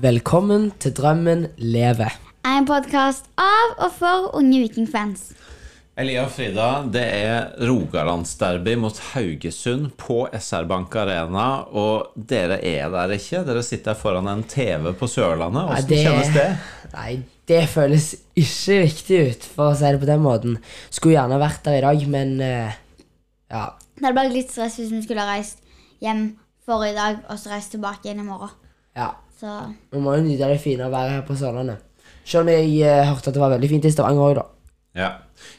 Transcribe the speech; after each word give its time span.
Velkommen 0.00 0.70
til 0.80 0.94
Drømmen 0.96 1.42
lever. 1.60 2.14
En 2.48 2.64
podkast 2.64 3.26
av 3.36 3.74
og 3.84 3.90
for 3.98 4.30
unge 4.38 4.62
vikingfans. 4.62 5.26
Elia 6.00 6.22
og 6.24 6.30
Frida, 6.32 6.68
det 6.88 7.02
er 7.04 7.50
Rogalandsderby 7.68 8.78
mot 8.80 8.96
Haugesund 9.10 9.90
på 10.00 10.22
SR 10.32 10.64
Bank 10.70 10.96
Arena. 10.96 11.66
Og 11.76 12.14
dere 12.16 12.56
er 12.64 12.88
der 12.94 13.12
ikke. 13.18 13.42
Dere 13.44 13.66
sitter 13.66 13.98
foran 13.98 14.30
en 14.32 14.46
TV 14.48 14.94
på 14.96 15.10
Sørlandet. 15.10 15.68
Nei, 15.68 15.78
Hvordan 15.82 16.04
kjennes 16.08 16.34
det? 16.38 16.48
Nei, 16.96 17.12
det 17.50 17.62
føles 17.68 18.10
ikke 18.40 18.82
riktig 18.86 19.22
ut, 19.26 19.48
for 19.52 19.74
å 19.74 19.76
si 19.76 19.90
det 19.92 20.00
på 20.00 20.08
den 20.08 20.24
måten. 20.24 20.60
Skulle 20.88 21.18
gjerne 21.18 21.44
vært 21.44 21.66
der 21.68 21.76
i 21.82 21.84
dag, 21.90 22.06
men 22.16 22.38
eh, 22.46 22.78
ja. 23.52 23.66
Det 23.98 24.06
hadde 24.08 24.16
blitt 24.22 24.38
litt 24.38 24.54
stress 24.54 24.80
hvis 24.80 24.94
vi 24.96 25.04
skulle 25.04 25.26
ha 25.26 25.34
reist 25.34 25.60
hjem 26.00 26.30
forrige 26.64 26.96
dag 26.96 27.26
og 27.26 27.36
så 27.36 27.52
reist 27.52 27.74
tilbake 27.76 28.08
igjen 28.08 28.24
i 28.24 28.30
morgen. 28.32 28.56
ja. 28.96 29.12
Så 29.40 29.56
Vi 29.92 30.00
må 30.04 30.14
jo 30.18 30.24
nyte 30.26 30.48
det 30.50 30.60
fine 30.60 30.90
været 30.92 31.14
her 31.16 31.22
på 31.26 31.36
Sørlandet. 31.38 31.80
Selv 32.24 32.42
om 32.44 32.50
jeg 32.52 32.66
eh, 32.84 33.06
hørte 33.08 33.30
at 33.30 33.36
det 33.36 33.40
var 33.42 33.54
veldig 33.54 33.68
fint 33.70 33.86
i 33.88 33.92
Stavanger 33.94 34.26
òg, 34.26 34.34
da. 34.40 34.46
Ja. 35.00 35.10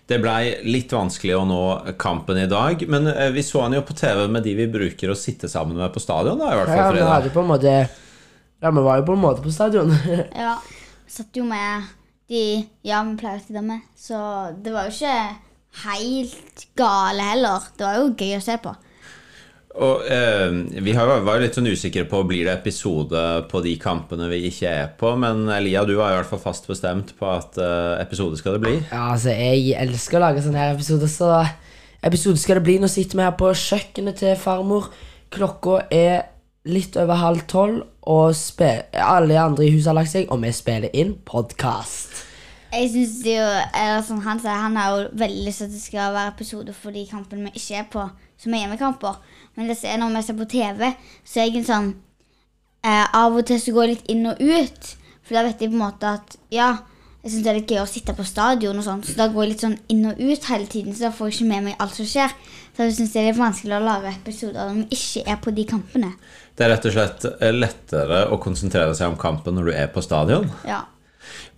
Det 0.08 0.20
blei 0.22 0.52
litt 0.67 0.91
vanskelig 0.94 1.34
å 1.39 1.45
nå 1.48 1.62
kampen 2.02 2.38
i 2.38 2.45
dag, 2.52 2.84
men 2.91 3.08
eh, 3.09 3.31
vi 3.34 3.41
så 3.48 3.63
han 3.63 3.73
jo 3.73 3.81
på 3.88 3.95
TV 3.98 4.27
med 4.30 4.44
de 4.45 4.53
vi 4.59 4.67
bruker 4.70 5.09
å 5.13 5.17
sitte 5.17 5.49
sammen 5.49 5.80
med 5.80 5.89
på 5.95 6.03
stadion, 6.03 6.38
da, 6.38 6.52
i 6.53 6.59
hvert 6.59 6.70
Ja, 6.70 6.75
fall, 6.84 6.94
vi 6.94 6.99
Frida. 6.99 7.13
hadde 7.16 7.34
på 7.34 7.41
en 7.41 7.49
måte 7.49 7.73
Ja, 8.62 8.70
vi 8.70 8.84
var 8.86 8.99
jo 9.02 9.08
på 9.08 9.16
en 9.17 9.23
måte 9.23 9.41
på 9.41 9.52
stadion. 9.55 9.89
ja, 10.44 10.53
satt 11.09 11.39
jo 11.39 11.47
med 11.50 11.88
de 12.30 12.44
ja, 12.86 13.02
vi 13.08 13.16
pleier 13.19 13.39
å 13.39 13.44
sitte 13.44 13.63
med. 13.66 13.81
Så 13.97 14.19
det 14.61 14.72
var 14.75 14.86
jo 14.88 14.94
ikke 14.94 15.17
helt 15.88 16.67
gale 16.78 17.25
heller. 17.31 17.66
Det 17.78 17.88
var 17.88 17.97
jo 17.97 18.11
gøy 18.13 18.36
å 18.38 18.44
se 18.45 18.58
på. 18.61 18.75
Og 19.80 20.03
eh, 20.11 20.52
Vi 20.83 20.94
har 20.97 21.08
var 21.23 21.38
jo 21.38 21.44
litt 21.45 21.55
sånn 21.55 21.69
usikre 21.72 22.03
på 22.09 22.23
blir 22.27 22.47
det 22.47 22.58
episode 22.58 23.22
på 23.52 23.61
de 23.64 23.78
kampene 23.80 24.28
vi 24.31 24.41
ikke 24.50 24.72
er 24.72 24.89
på, 25.00 25.13
men 25.19 25.45
Elia, 25.53 25.86
du 25.88 25.95
var 25.95 26.11
i 26.11 26.17
hvert 26.19 26.31
fall 26.31 26.44
fast 26.44 26.67
bestemt 26.67 27.13
på 27.19 27.30
at 27.31 27.59
eh, 27.61 28.02
episode 28.03 28.39
skal 28.39 28.58
det 28.58 28.66
bli. 28.66 28.75
Ja, 28.91 29.13
altså, 29.13 29.31
jeg 29.31 29.78
elsker 29.80 30.19
å 30.19 30.25
lage 30.25 30.44
sånne 30.44 30.59
her 30.59 30.75
episoder, 30.75 31.11
så 31.11 31.31
episode 32.03 32.41
skal 32.41 32.59
det 32.59 32.66
bli. 32.67 32.80
Nå 32.81 32.89
sitter 32.91 33.19
vi 33.19 33.28
her 33.28 33.38
på 33.39 33.53
kjøkkenet 33.55 34.19
til 34.23 34.36
farmor. 34.39 34.91
Klokka 35.31 35.85
er 35.94 36.25
litt 36.67 36.97
over 37.00 37.22
halv 37.22 37.45
tolv, 37.50 37.85
og 38.11 38.35
alle 38.97 39.39
andre 39.39 39.66
i 39.66 39.72
huset 39.72 39.94
har 39.94 39.97
lagt 39.97 40.11
seg, 40.11 40.28
og 40.33 40.44
vi 40.44 40.52
spiller 40.53 40.94
inn 40.97 41.16
podkast. 41.25 42.25
Jeg 42.72 42.88
synes 42.94 43.17
jo, 43.28 43.47
eller 43.75 44.02
som 44.08 44.22
Han 44.23 44.39
sier, 44.39 44.56
han 44.56 44.78
har 44.80 44.94
jo 44.94 45.08
veldig 45.19 45.44
lyst 45.44 45.59
til 45.59 45.67
at 45.67 45.73
det 45.73 45.81
skal 45.81 46.13
være 46.16 46.31
episode 46.31 46.73
for 46.73 46.95
de 46.95 47.03
kampene 47.09 47.50
vi 47.50 47.59
ikke 47.59 47.81
er 47.81 47.88
på, 47.91 48.06
som 48.39 48.53
er 48.53 48.63
hjemmekamper. 48.63 49.17
Men 49.57 49.67
det 49.67 49.77
er 49.83 49.99
når 49.99 50.16
vi 50.16 50.23
ser 50.27 50.39
på 50.39 50.47
TV, 50.52 50.88
så 51.27 51.41
er 51.41 51.49
jeg 51.49 51.61
en 51.61 51.67
sånn 51.67 51.89
eh, 52.88 53.05
Av 53.05 53.35
og 53.35 53.44
til 53.47 53.59
så 53.61 53.73
går 53.75 53.88
jeg 53.88 53.97
litt 53.97 54.13
inn 54.13 54.30
og 54.31 54.39
ut. 54.39 54.94
For 55.21 55.38
da 55.38 55.45
vet 55.47 55.61
jeg 55.61 55.73
på 55.73 55.77
en 55.77 55.83
måte 55.83 56.16
at 56.17 56.38
ja, 56.53 56.71
jeg 57.21 57.33
syns 57.33 57.44
det 57.45 57.52
er 57.52 57.57
litt 57.59 57.72
gøy 57.72 57.83
å 57.83 57.89
sitte 57.89 58.16
på 58.17 58.25
stadion, 58.25 58.79
og 58.81 58.85
sånn, 58.85 59.03
så 59.05 59.13
da 59.19 59.27
går 59.29 59.44
jeg 59.44 59.52
litt 59.52 59.66
sånn 59.66 59.77
inn 59.94 60.07
og 60.09 60.22
ut 60.22 60.47
hele 60.49 60.69
tiden. 60.72 60.95
Så 60.95 61.05
da 61.05 61.11
får 61.13 61.29
jeg 61.29 61.38
ikke 61.38 61.49
med 61.52 61.67
meg 61.67 61.83
alt 61.83 61.97
som 61.99 62.07
skjer. 62.09 62.33
Så 62.72 62.88
jeg 62.88 62.95
syns 62.97 63.13
det 63.13 63.22
er 63.22 63.27
litt 63.29 63.41
vanskelig 63.41 63.77
å 63.77 63.83
lage 63.85 64.13
episoder 64.16 64.72
når 64.72 64.79
vi 64.79 64.97
ikke 64.97 65.25
er 65.29 65.38
på 65.44 65.53
de 65.53 65.67
kampene. 65.69 66.09
Det 66.57 66.66
er 66.66 66.73
rett 66.73 66.88
og 66.89 66.95
slett 66.95 67.27
eh, 67.31 67.53
lettere 67.53 68.23
å 68.33 68.39
konsentrere 68.41 68.95
seg 68.97 69.11
om 69.11 69.19
kampen 69.22 69.57
når 69.57 69.69
du 69.69 69.73
er 69.75 69.91
på 69.94 70.02
stadion. 70.05 70.49
Ja. 70.66 70.81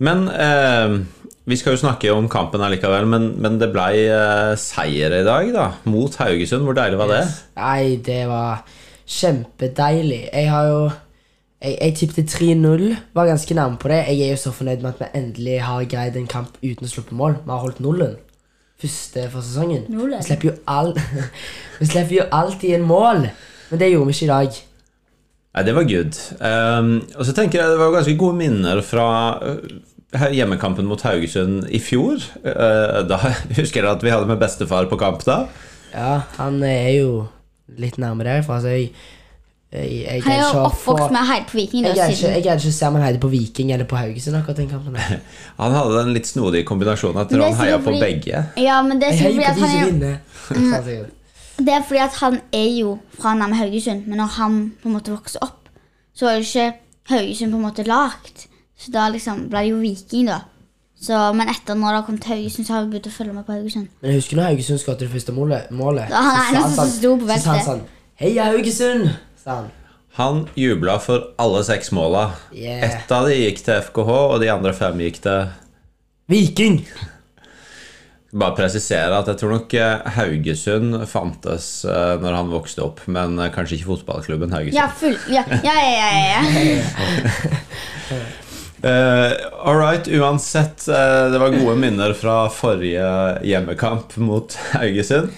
Men 0.04 0.28
eh, 0.28 0.98
vi 1.46 1.58
skal 1.60 1.76
jo 1.76 1.82
snakke 1.82 2.12
om 2.16 2.30
kampen 2.32 2.64
allikevel, 2.64 3.08
men, 3.12 3.32
men 3.44 3.58
det 3.60 3.72
blei 3.74 4.06
uh, 4.08 4.54
seier 4.60 5.12
i 5.18 5.26
dag, 5.28 5.50
da. 5.52 5.66
Mot 5.92 6.16
Haugesund. 6.22 6.64
Hvor 6.64 6.78
deilig 6.78 7.00
var 7.02 7.12
det? 7.12 7.24
Nei, 7.60 7.98
det 8.06 8.22
var 8.30 8.64
kjempedeilig. 9.04 10.30
Jeg 10.32 10.52
har 10.52 10.70
jo 10.72 10.84
Jeg, 11.64 11.78
jeg 11.80 11.96
tippet 11.96 12.32
3-0. 12.36 12.96
Var 13.16 13.28
ganske 13.28 13.56
nærme 13.56 13.78
på 13.80 13.88
det. 13.88 14.02
Jeg 14.10 14.20
er 14.20 14.32
jo 14.34 14.40
så 14.40 14.52
fornøyd 14.52 14.82
med 14.84 14.94
at 14.94 15.00
vi 15.00 15.20
endelig 15.20 15.62
har 15.64 15.86
greid 15.88 16.18
en 16.20 16.28
kamp 16.28 16.58
uten 16.64 16.88
å 16.88 16.92
sluppe 16.92 17.16
mål. 17.16 17.38
Vi 17.44 17.52
har 17.52 17.64
holdt 17.64 17.80
nullen. 17.80 18.18
Første 18.82 19.30
for 19.32 19.44
sesongen. 19.44 19.86
Nullen? 19.88 20.20
Vi 20.20 20.28
slipper 20.28 20.50
jo 20.50 20.58
all 20.68 20.92
Vi 21.80 21.88
slipper 21.88 22.18
jo 22.18 22.26
alltid 22.36 22.76
en 22.76 22.88
mål. 22.88 23.30
Men 23.70 23.80
det 23.80 23.94
gjorde 23.94 24.12
vi 24.12 24.16
ikke 24.18 24.28
i 24.28 24.34
dag. 24.34 24.60
Nei, 25.54 25.64
det 25.64 25.76
var 25.76 25.88
good. 25.88 26.20
Um, 26.42 26.94
og 27.16 27.26
så 27.28 27.36
tenker 27.38 27.62
jeg 27.62 27.72
det 27.72 27.80
var 27.80 27.96
ganske 27.96 28.18
gode 28.18 28.40
minner 28.40 28.82
fra 28.84 29.08
uh, 29.40 29.82
hjemmekampen 30.14 30.86
mot 30.90 31.02
Haugesund 31.06 31.68
i 31.74 31.80
fjor. 31.82 32.22
Uh, 32.46 33.02
da 33.10 33.20
husker 33.60 33.82
jeg 33.84 33.90
at 33.92 34.04
vi 34.06 34.14
hadde 34.14 34.30
med 34.30 34.40
bestefar 34.42 34.90
på 34.92 35.00
kamp 35.02 35.26
da. 35.28 35.44
Ja, 35.94 36.22
han 36.38 36.62
er 36.66 36.90
jo 36.98 37.10
litt 37.80 38.00
nærmere 38.02 38.40
derfra, 38.40 38.62
så 38.62 38.74
jeg 38.74 38.94
Jeg, 39.74 40.04
jeg, 40.06 40.22
Han 40.22 40.32
er 40.36 40.42
jo 40.44 40.60
oppvokst 40.68 41.10
med 41.10 41.18
å 41.18 41.26
heide 41.26 41.48
på 41.50 41.56
Viking. 41.58 41.86
jeg 41.88 41.96
greide 41.98 42.14
ikke, 42.14 42.34
ikke 42.44 42.70
å 42.70 42.74
se 42.76 42.90
om 42.92 42.98
han 43.00 43.06
heide 43.08 43.22
på 43.24 43.30
Viking 43.32 43.72
eller 43.74 43.88
på 43.90 43.98
Haugesund. 43.98 44.38
akkurat 44.38 44.60
den 44.62 44.68
kampen 44.70 44.94
der. 44.94 45.24
Han 45.64 45.74
hadde 45.74 45.96
den 45.98 46.12
litt 46.14 46.30
snodige 46.30 46.68
kombinasjonen 46.70 47.24
at 47.24 47.34
han 47.34 47.58
heia 47.58 47.80
på 47.82 47.96
begge. 47.98 48.44
Ja, 48.62 48.76
men 48.86 49.02
det 49.02 49.10
er 49.10 49.18
Jeg 49.18 49.34
fordi 49.34 49.48
at 49.50 49.58
han 49.58 50.06
er 50.06 50.20
sa. 50.70 50.84
Det 51.58 51.74
er 51.74 51.82
fordi 51.88 52.04
at 52.04 52.20
han 52.22 52.38
er 52.54 52.70
jo 52.70 53.00
fra 53.18 53.34
nærme 53.40 53.58
Haugesund, 53.58 54.06
men 54.06 54.22
når 54.22 54.38
han 54.38 54.62
på 54.84 54.92
en 54.92 54.96
måte 55.00 55.16
vokser 55.16 55.42
opp, 55.42 55.70
så 56.14 56.30
er 56.30 56.38
jo 56.38 56.46
ikke 56.46 56.70
Haugesund 57.10 57.58
på 57.58 57.64
en 57.64 57.66
måte 57.66 57.90
lagt. 57.90 58.46
Så 58.84 58.92
da 58.92 59.06
liksom 59.14 59.46
ble 59.52 59.62
det 59.64 59.70
jo 59.72 59.78
Viking, 59.80 60.28
da. 60.28 60.42
Så, 61.04 61.18
men 61.36 61.50
etter 61.52 61.76
når 61.76 61.90
det 61.90 62.00
har 62.00 62.06
kommet 62.08 62.24
til 62.24 62.36
Haugesund, 62.38 62.68
så 62.68 62.74
har 62.78 62.84
vi 62.86 62.94
begynt 62.94 63.08
å 63.10 63.14
følge 63.16 63.34
med 63.36 63.46
på 63.48 63.56
Haugesund. 63.56 63.88
Men 64.02 64.12
jeg 64.12 64.20
husker 64.22 64.40
når 64.40 64.50
Haugesund 64.52 64.80
skåret 64.84 65.02
det 65.04 65.10
første 65.12 65.36
målet. 65.36 65.72
målet 65.76 66.12
Da 66.12 66.22
han 66.24 66.36
så 66.36 66.44
er 66.44 66.52
sa 66.52 66.62
han, 66.62 66.76
sånn- 66.78 67.24
Så 67.34 67.40
sa 67.44 67.56
han 67.58 67.66
sånn 67.68 67.82
Heia 68.22 68.46
Haugesund! 68.52 69.10
sa 69.44 69.56
han. 69.62 69.72
Han 70.20 70.44
jubla 70.56 71.00
for 71.02 71.24
alle 71.42 71.64
seks 71.66 71.90
måla. 71.92 72.28
Yeah. 72.54 72.84
Ett 72.86 73.12
av 73.12 73.26
de 73.28 73.34
gikk 73.40 73.64
til 73.66 73.82
FKH, 73.82 74.12
og 74.36 74.40
de 74.44 74.52
andre 74.54 74.74
fem 74.78 75.00
gikk 75.02 75.20
til 75.26 75.48
Viking! 76.30 76.84
Bare 78.34 78.56
presisere 78.58 79.18
at 79.18 79.28
jeg 79.30 79.38
tror 79.42 79.52
nok 79.58 79.74
eh, 79.78 80.08
Haugesund 80.16 80.96
fantes 81.10 81.68
eh, 81.86 82.14
når 82.22 82.34
han 82.40 82.54
vokste 82.54 82.82
opp, 82.86 83.04
men 83.08 83.36
eh, 83.40 83.52
kanskje 83.54 83.76
ikke 83.78 83.92
fotballklubben 83.92 84.54
Haugesund. 84.56 84.78
Ja, 84.80 84.88
full. 84.88 85.18
Ja, 85.30 85.44
ja, 85.66 85.76
ja. 85.84 86.40
ja, 86.48 86.64
ja. 86.80 88.24
Eh, 88.84 89.32
all 89.64 89.78
right, 89.78 90.08
uansett. 90.08 90.88
Uh, 90.90 91.32
det 91.32 91.40
var 91.40 91.50
gode 91.50 91.76
minner 91.80 92.14
fra 92.14 92.50
forrige 92.52 93.06
hjemmekamp 93.48 94.18
mot 94.20 94.58
Haugesund. 94.74 95.30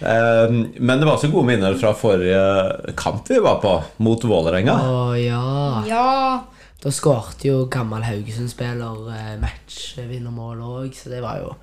Uh, 0.00 0.52
men 0.76 1.00
det 1.00 1.06
var 1.08 1.14
også 1.14 1.30
gode 1.32 1.48
minner 1.48 1.78
fra 1.80 1.94
forrige 1.96 2.92
kamp 3.00 3.30
vi 3.30 3.38
var 3.40 3.62
på, 3.62 3.72
mot 4.04 4.24
Vålerenga. 4.24 4.74
Oh, 4.84 5.14
ja. 5.16 5.80
ja. 5.88 6.10
Da 6.80 6.92
skårte 6.92 7.48
jo 7.48 7.62
gammel 7.72 8.04
Haugesund-spiller 8.04 9.38
matchvinnermål 9.40 10.60
òg, 10.60 10.92
så 10.96 11.12
det 11.12 11.22
var 11.24 11.40
jo 11.40 11.54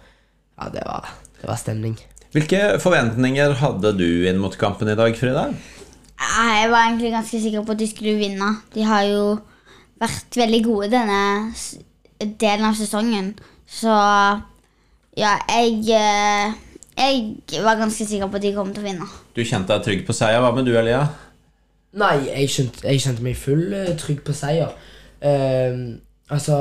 Ja, 0.58 0.72
det 0.74 0.82
var, 0.88 1.12
det 1.38 1.52
var 1.52 1.60
stemning. 1.62 1.94
Hvilke 2.34 2.80
forventninger 2.82 3.54
hadde 3.62 3.92
du 3.94 4.26
inn 4.26 4.42
mot 4.42 4.58
kampen 4.58 4.90
i 4.90 4.98
dag, 4.98 5.14
Frida? 5.18 5.52
Jeg 6.18 6.72
var 6.74 6.88
egentlig 6.88 7.14
ganske 7.14 7.42
sikker 7.46 7.62
på 7.66 7.76
at 7.78 7.82
de 7.84 7.90
skulle 7.90 8.18
vinne. 8.18 8.50
De 8.74 8.86
har 8.90 9.06
jo 9.06 9.22
vært 10.02 10.38
veldig 10.40 10.62
gode 10.66 10.92
denne 10.94 11.22
delen 12.42 12.70
av 12.70 12.78
sesongen. 12.78 13.34
Så 13.68 13.94
ja, 15.18 15.34
jeg 15.50 15.84
eh, 15.92 16.56
Jeg 16.98 17.62
var 17.64 17.78
ganske 17.78 18.06
sikker 18.06 18.28
på 18.28 18.40
at 18.40 18.46
de 18.46 18.54
kom 18.56 18.74
til 18.74 18.82
å 18.82 18.88
vinne. 18.88 19.08
Du 19.36 19.44
kjente 19.46 19.74
deg 19.74 19.86
trygg 19.86 20.06
på 20.08 20.16
seier. 20.18 20.42
Hva 20.42 20.50
med 20.56 20.66
du, 20.66 20.74
Elia? 20.78 21.04
Nei, 21.98 22.16
jeg 22.26 22.50
kjente, 22.54 22.86
jeg 22.86 23.04
kjente 23.04 23.26
meg 23.26 23.38
full 23.38 23.68
eh, 23.74 23.92
trygg 24.02 24.24
på 24.26 24.34
seier. 24.38 24.74
Uh, 25.18 25.98
altså 26.30 26.58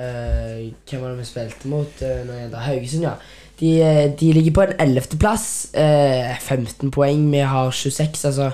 uh, 0.00 0.60
Hvem 0.88 1.02
var 1.02 1.10
det 1.10 1.18
vi 1.18 1.26
spilte 1.28 1.68
mot 1.68 1.98
uh, 2.00 2.20
når 2.24 2.46
det? 2.52 2.62
Haugesund, 2.66 3.04
ja. 3.04 3.16
De, 3.60 3.72
de 4.20 4.30
ligger 4.32 4.56
på 4.56 4.64
en 4.66 4.76
ellevteplass. 4.80 5.46
Uh, 5.72 6.36
15 6.36 6.92
poeng. 6.92 7.26
Vi 7.32 7.44
har 7.52 7.70
26. 7.70 8.24
Altså 8.28 8.50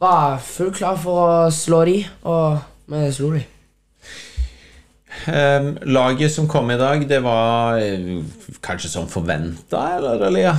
Var 0.00 0.38
fullt 0.44 0.80
klar 0.80 1.00
for 1.00 1.24
å 1.24 1.52
slå 1.52 1.84
de, 1.88 1.98
og 2.28 2.64
vi 2.86 3.12
slo 3.12 3.32
de. 3.32 3.44
Um, 5.24 5.76
laget 5.82 6.30
som 6.30 6.48
kom 6.48 6.70
i 6.70 6.76
dag, 6.76 7.08
det 7.08 7.22
var 7.22 7.78
eh, 7.78 8.24
kanskje 8.62 8.90
som 8.90 9.08
forventa, 9.08 9.96
eller, 9.96 10.26
Elia? 10.26 10.56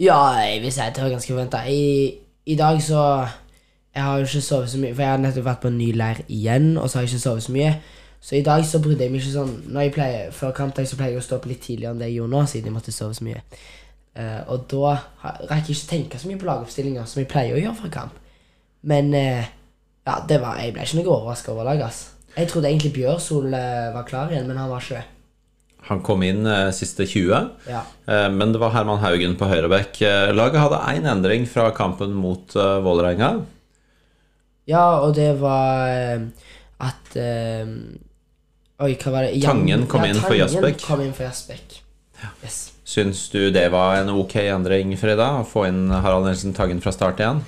Ja, 0.00 0.18
jeg 0.42 0.60
vil 0.62 0.72
si 0.72 0.80
at 0.80 0.96
det 0.96 1.04
var 1.04 1.10
ganske 1.10 1.32
forventa. 1.32 1.62
I, 1.68 2.14
I 2.46 2.56
dag 2.56 2.82
så 2.82 3.26
Jeg 3.94 4.02
har 4.02 4.16
jo 4.18 4.24
ikke 4.24 4.40
sovet 4.40 4.70
så 4.70 4.78
mye, 4.78 4.94
for 4.94 5.02
jeg 5.02 5.10
har 5.10 5.20
nettopp 5.22 5.44
vært 5.44 5.60
på 5.62 5.70
en 5.70 5.76
ny 5.78 5.92
leir 5.94 6.20
igjen, 6.28 6.72
og 6.78 6.90
så 6.90 6.98
har 6.98 7.04
jeg 7.04 7.12
ikke 7.12 7.22
sovet 7.22 7.42
så 7.42 7.52
mye. 7.54 7.74
Så 8.20 8.36
i 8.36 8.42
dag 8.42 8.64
så 8.66 8.80
brydde 8.82 9.04
jeg 9.04 9.12
meg 9.12 9.20
ikke 9.20 9.32
sånn 9.34 9.52
Når 9.68 9.84
jeg 9.84 9.92
pleier, 9.92 10.30
Før 10.32 10.54
kampdag 10.56 10.86
så 10.88 10.96
pleier 10.96 11.12
jeg 11.12 11.20
å 11.20 11.24
stå 11.26 11.36
opp 11.36 11.44
litt 11.46 11.60
tidligere 11.60 11.92
enn 11.92 12.00
det 12.00 12.08
jeg 12.08 12.16
gjorde 12.16 12.32
nå, 12.32 12.40
siden 12.50 12.70
jeg 12.70 12.74
måtte 12.74 12.92
sove 12.92 13.14
så 13.14 13.24
mye. 13.24 13.42
Uh, 14.18 14.40
og 14.50 14.64
da 14.70 14.94
rekker 15.22 15.50
rakk 15.50 15.68
jeg 15.68 15.76
ikke 15.76 15.90
tenke 15.90 16.18
så 16.18 16.30
mye 16.30 16.40
på 16.40 16.48
lagoppstillinger 16.48 17.06
som 17.10 17.20
jeg 17.22 17.30
pleier 17.30 17.54
å 17.54 17.62
gjøre 17.62 17.76
før 17.82 17.94
kamp. 18.00 18.18
Men 18.82 19.14
eh, 19.14 19.46
ja, 20.06 20.18
det 20.28 20.38
var, 20.42 20.58
jeg 20.60 20.74
ble 20.76 20.82
ikke 20.84 20.98
noe 21.00 21.14
overraska 21.18 21.52
over 21.54 21.64
laget. 21.70 21.86
ass. 21.88 22.02
Jeg 22.36 22.48
trodde 22.50 22.68
egentlig 22.68 22.92
Bjørsol 22.96 23.52
eh, 23.54 23.90
var 23.94 24.04
klar 24.08 24.32
igjen, 24.32 24.46
men 24.50 24.56
han 24.58 24.68
var 24.72 24.82
ikke 24.82 24.98
det. 25.00 25.04
Han 25.88 26.00
kom 26.00 26.22
inn 26.24 26.46
eh, 26.48 26.70
siste 26.72 27.04
20, 27.06 27.50
Ja. 27.68 27.82
eh, 28.08 28.28
men 28.32 28.52
det 28.54 28.60
var 28.62 28.72
Herman 28.72 29.00
Haugen 29.02 29.36
på 29.36 29.48
høyrebekk. 29.50 30.00
Eh, 30.02 30.32
laget 30.32 30.60
hadde 30.62 30.80
én 30.94 31.06
endring 31.10 31.44
fra 31.48 31.70
kampen 31.76 32.14
mot 32.16 32.54
eh, 32.56 32.78
Vålerenga. 32.84 33.34
Ja, 34.66 34.84
og 35.04 35.12
det 35.18 35.30
var 35.42 35.88
eh, 35.92 36.24
at 36.80 37.16
eh, 37.20 37.68
Oi, 38.84 38.94
hva 38.98 39.12
var 39.14 39.22
det? 39.28 39.36
Jan- 39.38 39.60
Tangen 39.60 39.84
kom 39.86 40.02
inn 40.08 40.16
for 40.18 40.32
Tangen 40.34 40.40
Jasbekk. 40.48 40.80
kom 40.88 41.02
inn 41.04 41.12
for 41.14 41.28
Jasbekk. 41.28 41.76
Yes. 42.42 42.56
Syns 42.88 43.26
du 43.32 43.50
det 43.54 43.68
var 43.72 43.98
en 44.00 44.08
ok 44.10 44.34
endring, 44.48 44.96
Frida? 44.98 45.28
Å 45.40 45.44
få 45.46 45.66
inn 45.68 45.86
Harald 45.92 46.26
Nilsen 46.26 46.52
Tangen 46.56 46.80
fra 46.82 46.92
start 46.96 47.20
igjen? 47.22 47.44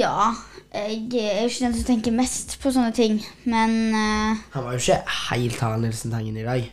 Ja. 0.00 0.30
Jeg 0.76 1.24
er 1.24 1.38
jo 1.40 1.48
ikke 1.48 1.64
den 1.64 1.74
som 1.74 1.84
tenker 1.88 2.12
mest 2.12 2.56
på 2.60 2.70
sånne 2.74 2.92
ting, 2.92 3.14
men 3.48 3.76
uh, 3.96 4.40
Han 4.52 4.66
var 4.66 4.74
jo 4.74 4.82
ikke 4.82 4.98
helt 5.30 5.60
Harald 5.62 5.86
Nilsen 5.86 6.12
Tangen 6.12 6.36
i 6.36 6.44
dag. 6.44 6.66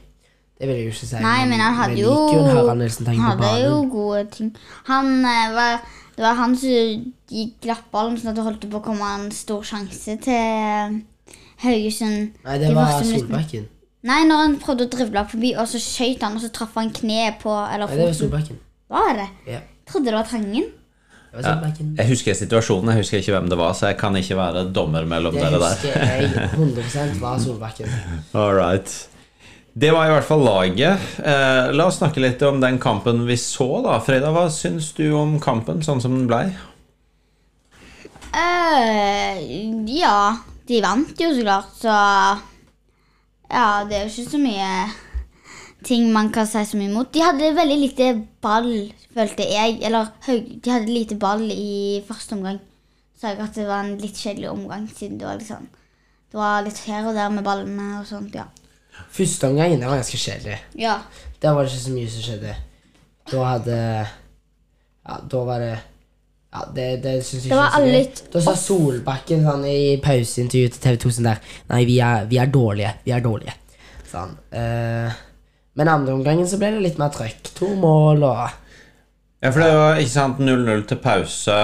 Det 0.60 0.68
vil 0.68 0.76
jeg 0.76 0.86
jo 0.90 0.94
ikke 0.94 1.08
si. 1.08 1.22
Nei, 1.24 1.40
men 1.48 1.64
han 1.64 1.78
hadde 1.78 2.02
jo 2.02 2.12
Han 2.44 3.24
hadde 3.24 3.54
jo 3.64 3.78
gode 3.92 4.26
ting. 4.36 4.52
Han 4.90 5.14
uh, 5.24 5.56
var 5.56 5.80
Det 6.18 6.26
var 6.26 6.38
han 6.42 6.58
som 6.60 7.08
gikk 7.34 7.56
glattballen 7.64 8.20
sånn 8.20 8.34
at 8.34 8.38
det 8.38 8.46
holdt 8.46 8.68
på 8.70 8.82
å 8.82 8.86
komme 8.86 9.08
en 9.16 9.32
stor 9.34 9.64
sjanse 9.66 10.20
til 10.22 10.36
eh, 10.38 11.00
Haugesund. 11.64 12.36
Nei, 12.46 12.58
det 12.62 12.70
var. 12.76 13.00
Solbakken. 13.08 13.66
Nei, 14.06 14.20
når 14.30 14.44
han 14.44 14.60
prøvde 14.62 14.86
å 14.86 14.92
drible 14.94 15.24
forbi, 15.32 15.56
og 15.58 15.66
så 15.72 15.82
skøyt 15.82 16.22
han, 16.22 16.36
og 16.38 16.44
så 16.44 16.52
traff 16.54 16.76
han 16.78 16.92
kneet 16.94 17.40
på 17.42 17.50
Eller 17.50 17.90
Nei, 17.90 17.98
det 17.98 18.08
var. 18.12 18.16
Solbakken. 18.20 18.62
Var 18.94 19.12
det? 19.24 19.28
Ja, 19.48 19.64
Jeg 19.64 19.90
trodde 19.90 20.12
det 20.12 20.18
var 20.20 20.30
Tangen. 20.30 20.70
Solbakken. 21.42 21.96
Jeg 21.98 22.10
husker 22.12 22.36
situasjonen, 22.38 22.92
jeg 22.94 23.02
husker 23.02 23.24
ikke 23.24 23.34
hvem 23.34 23.48
det 23.50 23.58
var, 23.58 23.74
så 23.74 23.90
jeg 23.90 23.98
kan 23.98 24.14
ikke 24.20 24.38
være 24.38 24.68
dommer 24.76 25.08
mellom 25.10 25.34
Det 25.34 25.42
dere 25.42 25.62
der. 25.64 25.80
Det 25.82 25.96
husker 25.96 27.00
jeg 27.02 27.10
100 27.16 27.18
var 27.24 27.42
Solbakken. 27.42 27.90
All 28.38 28.54
right. 28.54 28.94
Det 29.74 29.90
var 29.90 30.06
i 30.06 30.14
hvert 30.14 30.28
fall 30.28 30.44
laget. 30.46 31.08
Eh, 31.18 31.72
la 31.74 31.88
oss 31.90 31.98
snakke 31.98 32.22
litt 32.22 32.42
om 32.46 32.60
den 32.62 32.78
kampen 32.82 33.24
vi 33.26 33.38
så, 33.42 33.82
da. 33.82 33.98
Freda, 34.06 34.30
hva 34.36 34.46
syns 34.54 34.92
du 34.94 35.08
om 35.18 35.40
kampen 35.42 35.82
sånn 35.82 36.04
som 36.04 36.14
den 36.14 36.30
blei? 36.30 36.46
Uh, 38.34 39.42
ja, 39.90 40.38
de 40.70 40.82
vant 40.82 41.20
jo 41.22 41.34
så 41.34 41.42
klart, 41.46 41.74
så 41.78 41.98
Ja, 43.54 43.66
det 43.86 43.98
er 43.98 44.06
jo 44.06 44.14
ikke 44.14 44.32
så 44.32 44.40
mye 44.42 44.70
ting 45.84 46.10
man 46.14 46.32
kan 46.34 46.48
si 46.50 46.64
så 46.66 46.78
mye 46.80 46.90
imot. 46.92 47.12
De 47.14 47.22
hadde 47.24 47.52
veldig 47.58 47.78
lite 47.82 48.08
ball, 48.44 48.70
følte 49.16 49.46
jeg. 49.50 49.80
Eller 49.86 50.10
de 50.28 50.72
hadde 50.72 50.90
lite 50.92 51.16
ball 51.20 51.44
i 51.54 52.02
første 52.08 52.34
omgang. 52.38 52.60
Så 53.20 53.32
jeg 53.32 53.40
at 53.40 53.56
det 53.56 53.68
var 53.70 53.84
en 53.86 53.98
litt 54.02 54.18
kjedelig 54.20 54.50
omgang, 54.52 54.90
siden 54.92 55.20
det 55.22 55.28
var 55.30 55.38
litt 55.40 55.48
sånn 55.48 55.70
Det 56.34 56.36
var 56.40 56.64
litt 56.66 56.80
her 56.90 57.06
og 57.08 57.14
der 57.16 57.30
med 57.32 57.46
ballene 57.46 58.00
og 58.02 58.08
sånt, 58.10 58.34
ja. 58.36 58.48
Første 59.14 59.48
omgang 59.48 59.78
det 59.80 59.88
var 59.88 60.00
ganske 60.02 60.18
kjedelig. 60.20 60.58
Ja. 60.82 60.98
Der 61.42 61.54
var 61.56 61.64
det 61.64 61.72
ikke 61.72 61.84
så 61.86 61.94
mye 61.96 62.10
som 62.12 62.26
skjedde. 62.26 62.56
Da 63.32 63.44
hadde 63.54 63.78
Ja, 65.08 65.18
da 65.32 65.44
var 65.48 65.60
det 65.64 65.74
Ja, 66.54 66.66
det, 66.76 66.88
det 67.04 67.14
syns 67.26 67.46
jeg 67.46 67.54
Det 67.54 67.56
ikke 67.56 67.62
var 67.62 67.86
gøy. 67.86 67.92
litt 67.96 68.20
Da 68.34 68.42
sa 68.44 68.54
Solbakken 68.60 69.46
sånn 69.48 69.64
i 69.72 69.78
pauseintervjuet 70.04 70.76
til 70.76 70.84
TV 70.84 70.98
2 71.06 71.14
sånn 71.16 71.30
der 71.32 71.40
Nei, 71.72 71.80
vi 71.90 71.96
er, 72.04 72.28
vi 72.30 72.38
er 72.44 72.52
dårlige. 72.52 72.92
Vi 73.08 73.12
er 73.16 73.24
dårlige. 73.26 73.56
Sånn. 74.12 74.36
Eh, 74.52 75.16
men 75.78 75.90
andre 75.90 76.14
omgangen 76.14 76.50
så 76.50 76.60
ble 76.62 76.74
det 76.76 76.84
litt 76.84 77.00
mer 77.02 77.14
trøkk. 77.14 77.54
To 77.60 77.74
mål 77.80 78.28
og 78.28 78.60
Ja, 79.44 79.50
for 79.52 79.60
det 79.60 79.74
var 79.76 79.98
ikke 80.00 80.14
sant 80.14 80.38
0-0 80.40 80.86
til 80.88 81.00
pause. 81.04 81.56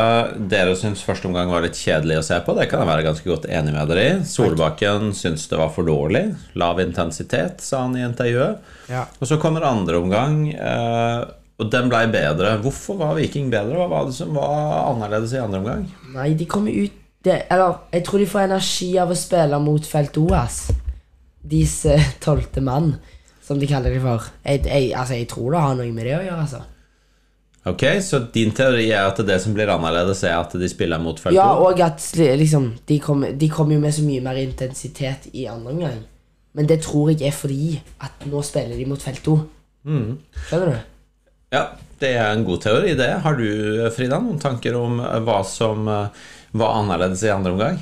Dere 0.51 0.73
syns 0.75 0.99
første 1.07 1.29
omgang 1.29 1.47
var 1.47 1.63
litt 1.63 1.77
kjedelig 1.79 2.17
å 2.19 2.23
se 2.27 2.39
på. 2.43 2.51
Det 2.57 2.65
kan 2.67 2.81
jeg 2.83 2.89
være 2.89 3.05
ganske 3.05 3.29
godt 3.29 3.45
enig 3.47 3.71
med 3.71 3.87
dere 3.87 4.03
i. 4.03 4.17
Solbakken 4.27 5.13
syns 5.15 5.45
det 5.47 5.61
var 5.61 5.71
for 5.71 5.87
dårlig. 5.87 6.25
Lav 6.59 6.81
intensitet, 6.83 7.63
sa 7.63 7.85
han 7.85 7.95
i 7.95 8.03
intervjuet. 8.03 8.59
Ja. 8.91 9.05
Og 9.21 9.31
så 9.31 9.39
kommer 9.39 9.63
andre 9.63 9.95
omgang, 10.01 10.41
eh, 10.51 11.21
og 11.59 11.71
den 11.71 11.87
blei 11.91 12.03
bedre. 12.11 12.57
Hvorfor 12.65 12.99
var 12.99 13.15
Viking 13.15 13.47
bedre? 13.53 13.79
Hva 13.79 13.87
var 13.93 14.09
det 14.09 14.17
som 14.17 14.35
var 14.35 14.89
annerledes 14.89 15.37
i 15.37 15.39
andre 15.39 15.61
omgang? 15.63 15.87
Nei, 16.17 16.33
de 16.35 16.49
kommer 16.51 16.75
ut 16.75 16.99
det, 17.23 17.45
Eller, 17.51 17.79
jeg 17.91 18.03
tror 18.07 18.19
de 18.19 18.27
får 18.31 18.45
energi 18.45 18.89
av 18.99 19.09
å 19.11 19.15
spille 19.17 19.57
mot 19.59 19.87
Felt 19.87 20.19
OAS. 20.19 20.59
Deres 21.43 21.79
tolvte 22.23 22.63
mann, 22.63 22.93
som 23.49 23.57
de 23.57 23.69
kaller 23.69 23.95
det 23.95 24.01
for. 24.03 24.27
Jeg, 24.45 24.61
jeg, 24.67 24.91
altså, 24.93 25.17
jeg 25.17 25.29
tror 25.31 25.55
det 25.55 25.63
har 25.63 25.79
noe 25.79 25.93
med 25.95 26.05
det 26.05 26.19
å 26.19 26.21
gjøre, 26.21 26.43
altså. 26.45 26.65
Ok, 27.69 27.83
Så 28.01 28.21
din 28.33 28.53
teori 28.55 28.85
er 28.87 29.09
at 29.09 29.17
det 29.25 29.35
som 29.43 29.53
blir 29.53 29.69
annerledes, 29.73 30.21
er 30.23 30.37
at 30.37 30.53
de 30.55 30.69
spiller 30.71 31.01
mot 31.01 31.17
felt 31.19 31.35
Ja, 31.35 31.49
og 31.59 31.81
at 31.83 32.05
liksom 32.15 32.71
De 32.87 32.99
kommer 33.03 33.35
kom 33.51 33.73
jo 33.73 33.81
med 33.83 33.93
så 33.93 34.05
mye 34.05 34.23
mer 34.23 34.39
intensitet 34.39 35.27
i 35.33 35.43
andre 35.51 35.73
omgang. 35.73 35.99
Men 36.55 36.69
det 36.69 36.79
tror 36.85 37.11
jeg 37.11 37.27
er 37.27 37.35
fordi 37.35 37.81
at 38.01 38.25
nå 38.29 38.41
spiller 38.45 38.79
de 38.79 38.87
mot 38.89 39.01
Felt 39.01 39.21
2. 39.25 39.35
Skjønner 40.49 40.71
du? 40.71 40.87
Ja, 41.53 41.63
det 41.99 42.13
er 42.15 42.31
en 42.31 42.45
god 42.45 42.61
teori, 42.63 42.93
det. 42.97 43.09
Har 43.25 43.37
du, 43.37 43.45
Frida, 43.95 44.21
noen 44.21 44.39
tanker 44.41 44.77
om 44.77 44.99
eh, 45.01 45.19
hva 45.25 45.39
som 45.47 45.87
eh, 45.89 46.27
var 46.57 46.77
annerledes 46.79 47.25
i 47.25 47.31
andre 47.33 47.53
omgang? 47.55 47.79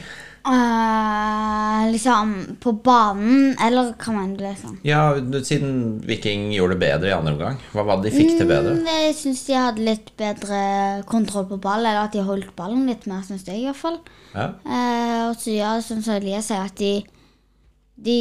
Eh, 0.47 1.91
liksom 1.91 2.29
på 2.63 2.71
banen, 2.83 3.55
eller 3.63 3.89
hva 3.99 4.13
mener 4.15 4.37
du? 4.39 4.43
liksom? 4.45 4.77
Ja, 4.87 5.01
siden 5.43 5.73
Viking 6.07 6.45
gjorde 6.55 6.77
det 6.77 6.83
bedre 6.85 7.09
i 7.11 7.15
andre 7.15 7.33
omgang. 7.35 7.57
Hva 7.73 7.83
var 7.87 7.99
det 7.99 8.11
de 8.11 8.17
fikk 8.21 8.37
til 8.39 8.47
bedre? 8.49 8.77
Mm, 8.77 8.87
Jeg 8.87 9.17
syns 9.19 9.43
de 9.47 9.57
hadde 9.59 9.83
litt 9.89 10.13
bedre 10.19 10.61
kontroll 11.09 11.49
på 11.51 11.59
ball, 11.63 11.83
eller 11.83 12.05
at 12.05 12.15
de 12.15 12.23
holdt 12.23 12.53
ballen 12.55 12.87
litt 12.87 13.05
mer, 13.11 13.25
syns 13.27 13.43
jeg 13.47 13.59
i 13.59 13.67
hvert 13.67 13.81
fall. 13.81 13.99
Ja. 14.33 14.47
Eh, 14.63 15.21
og 15.27 15.35
så 15.41 15.57
ja, 15.57 15.75
som 15.83 15.99
Elias 16.15 16.47
sier, 16.51 16.63
at 16.63 16.79
de, 16.79 16.93
de 17.97 18.17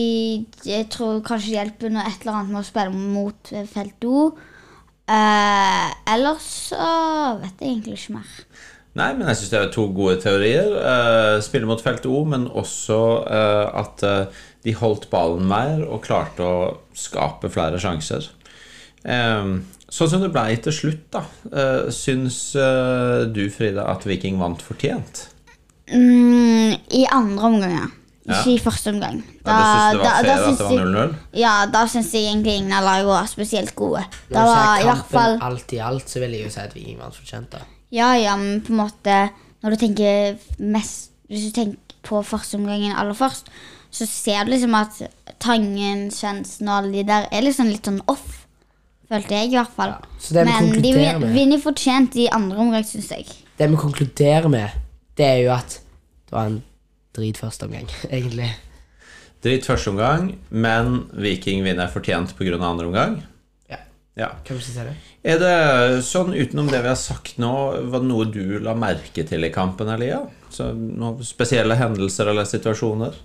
Jeg 0.67 0.88
tror 0.90 1.22
kanskje 1.22 1.52
det 1.52 1.58
hjelper 1.61 1.94
noe 1.94 2.06
et 2.11 2.22
eller 2.25 2.40
annet 2.40 2.55
med 2.56 2.64
å 2.64 2.69
spille 2.70 2.90
mot 3.17 3.55
felt 3.70 4.11
O. 4.11 4.31
Eh, 5.06 5.90
ellers 6.11 6.46
så 6.72 6.87
vet 7.43 7.61
jeg 7.62 7.70
egentlig 7.76 8.00
ikke 8.00 8.17
mer. 8.19 8.32
Nei, 8.96 9.10
men 9.12 9.28
jeg 9.28 9.40
syns 9.43 9.52
det 9.52 9.58
er 9.60 9.72
to 9.75 9.87
gode 9.93 10.16
teorier. 10.22 10.70
Uh, 10.72 11.37
spille 11.44 11.69
mot 11.69 11.82
felt 11.84 12.06
O, 12.08 12.22
men 12.28 12.46
også 12.48 13.00
uh, 13.28 13.82
at 13.82 14.04
uh, 14.08 14.44
de 14.64 14.75
holdt 14.75 15.10
ballen 15.12 15.44
mer 15.46 15.84
og 15.84 16.00
klarte 16.06 16.43
å 16.43 16.56
skape 16.96 17.50
flere 17.52 17.78
sjanser. 17.82 18.31
Eh, 19.06 19.50
sånn 19.87 20.10
som 20.10 20.25
det 20.25 20.32
ble 20.34 20.56
til 20.64 20.75
slutt, 20.75 21.04
da. 21.14 21.22
uh, 21.52 21.87
syns 21.94 22.40
eh, 22.58 23.26
du, 23.31 23.44
Frida, 23.54 23.87
at 23.93 24.06
Viking 24.08 24.40
vant 24.40 24.64
fortjent? 24.64 25.28
Mm, 25.93 26.75
I 26.75 27.04
andre 27.14 27.52
omgang, 27.52 27.76
ja. 27.76 27.87
Ja. 28.26 28.40
Ikke 28.40 28.56
i 28.56 28.58
første 28.58 28.91
omgang. 28.91 29.20
Da, 29.46 29.55
Ja, 29.55 29.60
du 29.62 29.62
syns 29.62 29.93
det 29.93 30.00
var 30.03 30.17
fair 30.17 30.48
at 30.48 30.58
det 30.58 30.65
var 30.67 30.81
0-0? 30.82 31.15
Ja, 31.38 31.55
da 31.70 31.84
syns 31.93 32.10
jeg 32.17 32.26
egentlig 32.32 32.56
ingen 32.58 32.74
av 32.74 32.82
lagene 32.88 33.12
var 33.12 33.31
spesielt 33.31 33.70
gode. 33.79 34.03
Du 34.26 34.34
var 34.34 34.81
i 34.81 34.88
hvert 34.88 35.06
fall 35.12 35.38
alt 35.46 35.79
i 35.79 35.79
alt, 35.79 36.10
så 36.10 36.24
vil 36.24 36.34
jeg 36.34 36.48
jo 36.48 36.55
si 36.56 36.62
at 36.65 36.74
Viking 36.74 36.98
vant 36.98 37.15
fortjent. 37.15 37.55
da 37.55 37.62
Ja, 37.94 38.14
ja, 38.19 38.36
men 38.36 38.62
på 38.66 38.72
en 38.74 38.81
måte 38.81 39.16
Når 39.62 39.74
du 39.74 39.76
tenker 39.78 40.38
mest 40.58 41.12
Hvis 41.31 41.48
du 41.48 41.55
tenker 41.55 41.78
på 42.06 42.20
førsteomgangen 42.22 42.94
aller 42.94 43.16
først, 43.19 43.48
så 43.90 44.06
ser 44.06 44.44
du 44.46 44.52
liksom 44.52 44.74
at 44.78 45.00
Tangen, 45.43 46.05
Svendsen 46.14 46.69
og 46.70 46.76
alle 46.76 46.93
de 46.93 47.02
der 47.08 47.24
er 47.34 47.43
liksom 47.43 47.66
litt 47.66 47.88
sånn 47.88 47.98
off. 48.06 48.44
Følte 49.10 49.34
jeg, 49.34 49.50
i 49.50 49.58
hvert 49.58 49.74
fall. 49.74 49.96
Ja, 49.96 50.20
så 50.22 50.36
det 50.36 50.44
vi 50.46 50.52
men 50.52 50.84
de 50.84 50.93
vinner 51.34 51.58
fortjent 51.62 52.14
i 52.14 52.28
andre 52.31 52.62
omgang, 52.62 52.86
syns 52.86 53.10
jeg. 53.10 53.26
Det 53.58 53.66
vi 53.72 53.81
konkluderer 53.81 54.46
med, 54.52 54.78
det 55.19 55.26
er 55.26 55.43
jo 55.48 55.50
at 55.56 55.81
det 55.81 56.36
var 56.36 56.52
en 56.52 56.60
drit 57.19 57.43
første 57.43 57.66
omgang, 57.66 57.90
egentlig. 58.16 58.52
Drit 59.43 59.66
første 59.66 59.90
omgang, 59.90 60.31
men 60.50 61.00
Viking 61.26 61.66
vinner 61.66 61.90
fortjent 61.90 62.36
pga. 62.38 62.55
andre 62.60 62.86
omgang. 62.86 63.19
Ja. 64.17 64.31
Hvem 64.41 64.44
Kan 64.49 64.56
vi 64.56 64.85
det? 64.89 64.94
Er 65.29 65.41
det 65.43 66.05
sånn 66.06 66.32
utenom 66.32 66.70
det 66.73 66.81
vi 66.81 66.89
har 66.89 66.96
sagt 66.96 67.37
nå, 67.43 67.53
var 67.93 68.01
det 68.01 68.08
noe 68.08 68.25
du 68.32 68.58
la 68.65 68.73
merke 68.79 69.27
til 69.29 69.44
i 69.44 69.53
kampen, 69.53 69.91
Elia? 69.93 70.23
Så 70.49 70.70
noen 70.73 71.20
spesielle 71.27 71.77
hendelser 71.77 72.32
eller 72.32 72.49
situasjoner? 72.49 73.19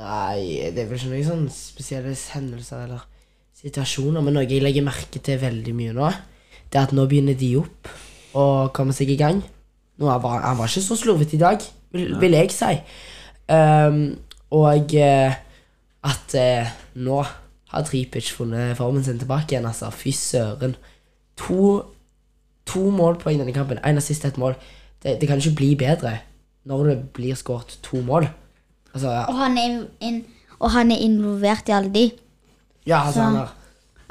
Nei, 0.00 0.70
det 0.72 0.80
er 0.80 0.88
vel 0.88 0.96
ikke 0.96 1.12
noen 1.12 1.26
sånne 1.26 1.52
spesielle 1.52 2.14
hendelser 2.16 2.86
eller 2.86 3.04
situasjoner, 3.60 4.24
men 4.24 4.38
noe 4.38 4.46
jeg 4.48 4.64
legger 4.64 4.86
merke 4.86 5.20
til 5.22 5.38
veldig 5.42 5.76
mye 5.76 5.92
nå, 5.98 6.08
det 6.72 6.80
er 6.80 6.88
at 6.88 6.96
nå 6.96 7.04
begynner 7.10 7.36
de 7.38 7.52
opp 7.60 7.92
og 8.40 8.72
kommer 8.72 8.96
seg 8.96 9.12
i 9.12 9.18
gang. 9.20 9.44
Nå, 10.00 10.08
han, 10.08 10.22
var, 10.24 10.40
han 10.40 10.56
var 10.56 10.72
ikke 10.72 10.86
så 10.88 10.96
slurvete 10.96 11.36
i 11.36 11.42
dag, 11.42 11.68
vil, 11.92 12.16
vil 12.22 12.38
jeg 12.38 12.56
si. 12.56 12.72
Um, 13.52 14.16
og 14.56 14.96
eh, 14.96 15.36
at 16.08 16.34
uh, 16.40 16.72
nå 17.04 17.20
har 17.72 17.82
Tripic 17.88 18.28
funnet 18.36 18.76
formen 18.76 19.04
sin 19.04 19.18
tilbake 19.20 19.54
igjen, 19.54 19.66
altså. 19.68 19.88
Fy 19.92 20.12
søren. 20.16 20.74
To, 21.40 21.82
to 22.68 22.82
målpoeng 22.92 23.38
i 23.38 23.40
denne 23.42 23.54
kampen. 23.56 23.80
En 23.84 23.96
assist, 24.00 24.24
ett 24.28 24.36
mål. 24.40 24.54
Det, 25.02 25.16
det 25.20 25.28
kan 25.30 25.40
ikke 25.40 25.56
bli 25.58 25.70
bedre 25.80 26.18
når 26.68 26.84
det 26.92 26.96
blir 27.16 27.34
skåret 27.34 27.78
to 27.82 28.02
mål. 28.06 28.28
Altså, 28.94 29.08
Og 29.28 29.34
han 29.40 29.56
er, 29.58 29.80
in, 30.04 30.20
og 30.60 30.70
han 30.70 30.92
er 30.92 31.00
involvert 31.02 31.68
i 31.68 31.72
alle 31.74 31.90
de. 31.94 32.04
Ja, 32.86 33.00
altså 33.06 33.18
Så- 33.18 33.24
han 33.24 33.36
har 33.40 33.52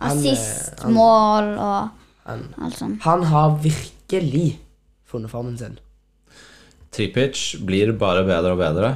Han, 0.01 0.17
Assist, 0.17 0.71
eh, 0.73 0.83
han- 0.83 0.93
mål 0.93 1.43
og 1.61 1.89
han, 2.25 2.39
alt 2.65 2.77
sånt. 2.79 3.01
han 3.03 3.23
har 3.23 3.59
virkelig 3.61 4.57
funnet 5.05 5.29
formen 5.29 5.57
sin. 5.57 5.77
Tripic 6.91 7.55
blir 7.65 7.91
bare 7.97 8.23
bedre 8.25 8.51
og 8.55 8.57
bedre. 8.57 8.89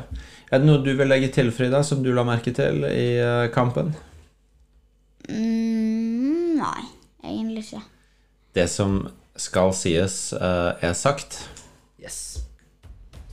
Er 0.52 0.58
det 0.62 0.68
noe 0.68 0.82
du 0.84 0.92
vil 0.98 1.08
legge 1.08 1.30
til, 1.34 1.52
Frida, 1.52 1.84
som 1.84 2.02
du 2.04 2.12
la 2.14 2.24
merke 2.28 2.52
til 2.54 2.84
i 2.90 3.06
eh, 3.22 3.48
kampen? 3.54 3.94
Mm, 5.30 6.56
nei, 6.62 6.86
egentlig 7.24 7.66
ikke. 7.66 7.84
Det 8.56 8.70
som 8.72 9.02
skal 9.36 9.74
sies, 9.76 10.34
uh, 10.34 10.74
er 10.82 10.94
sagt. 10.94 11.42
Yes. 12.02 12.46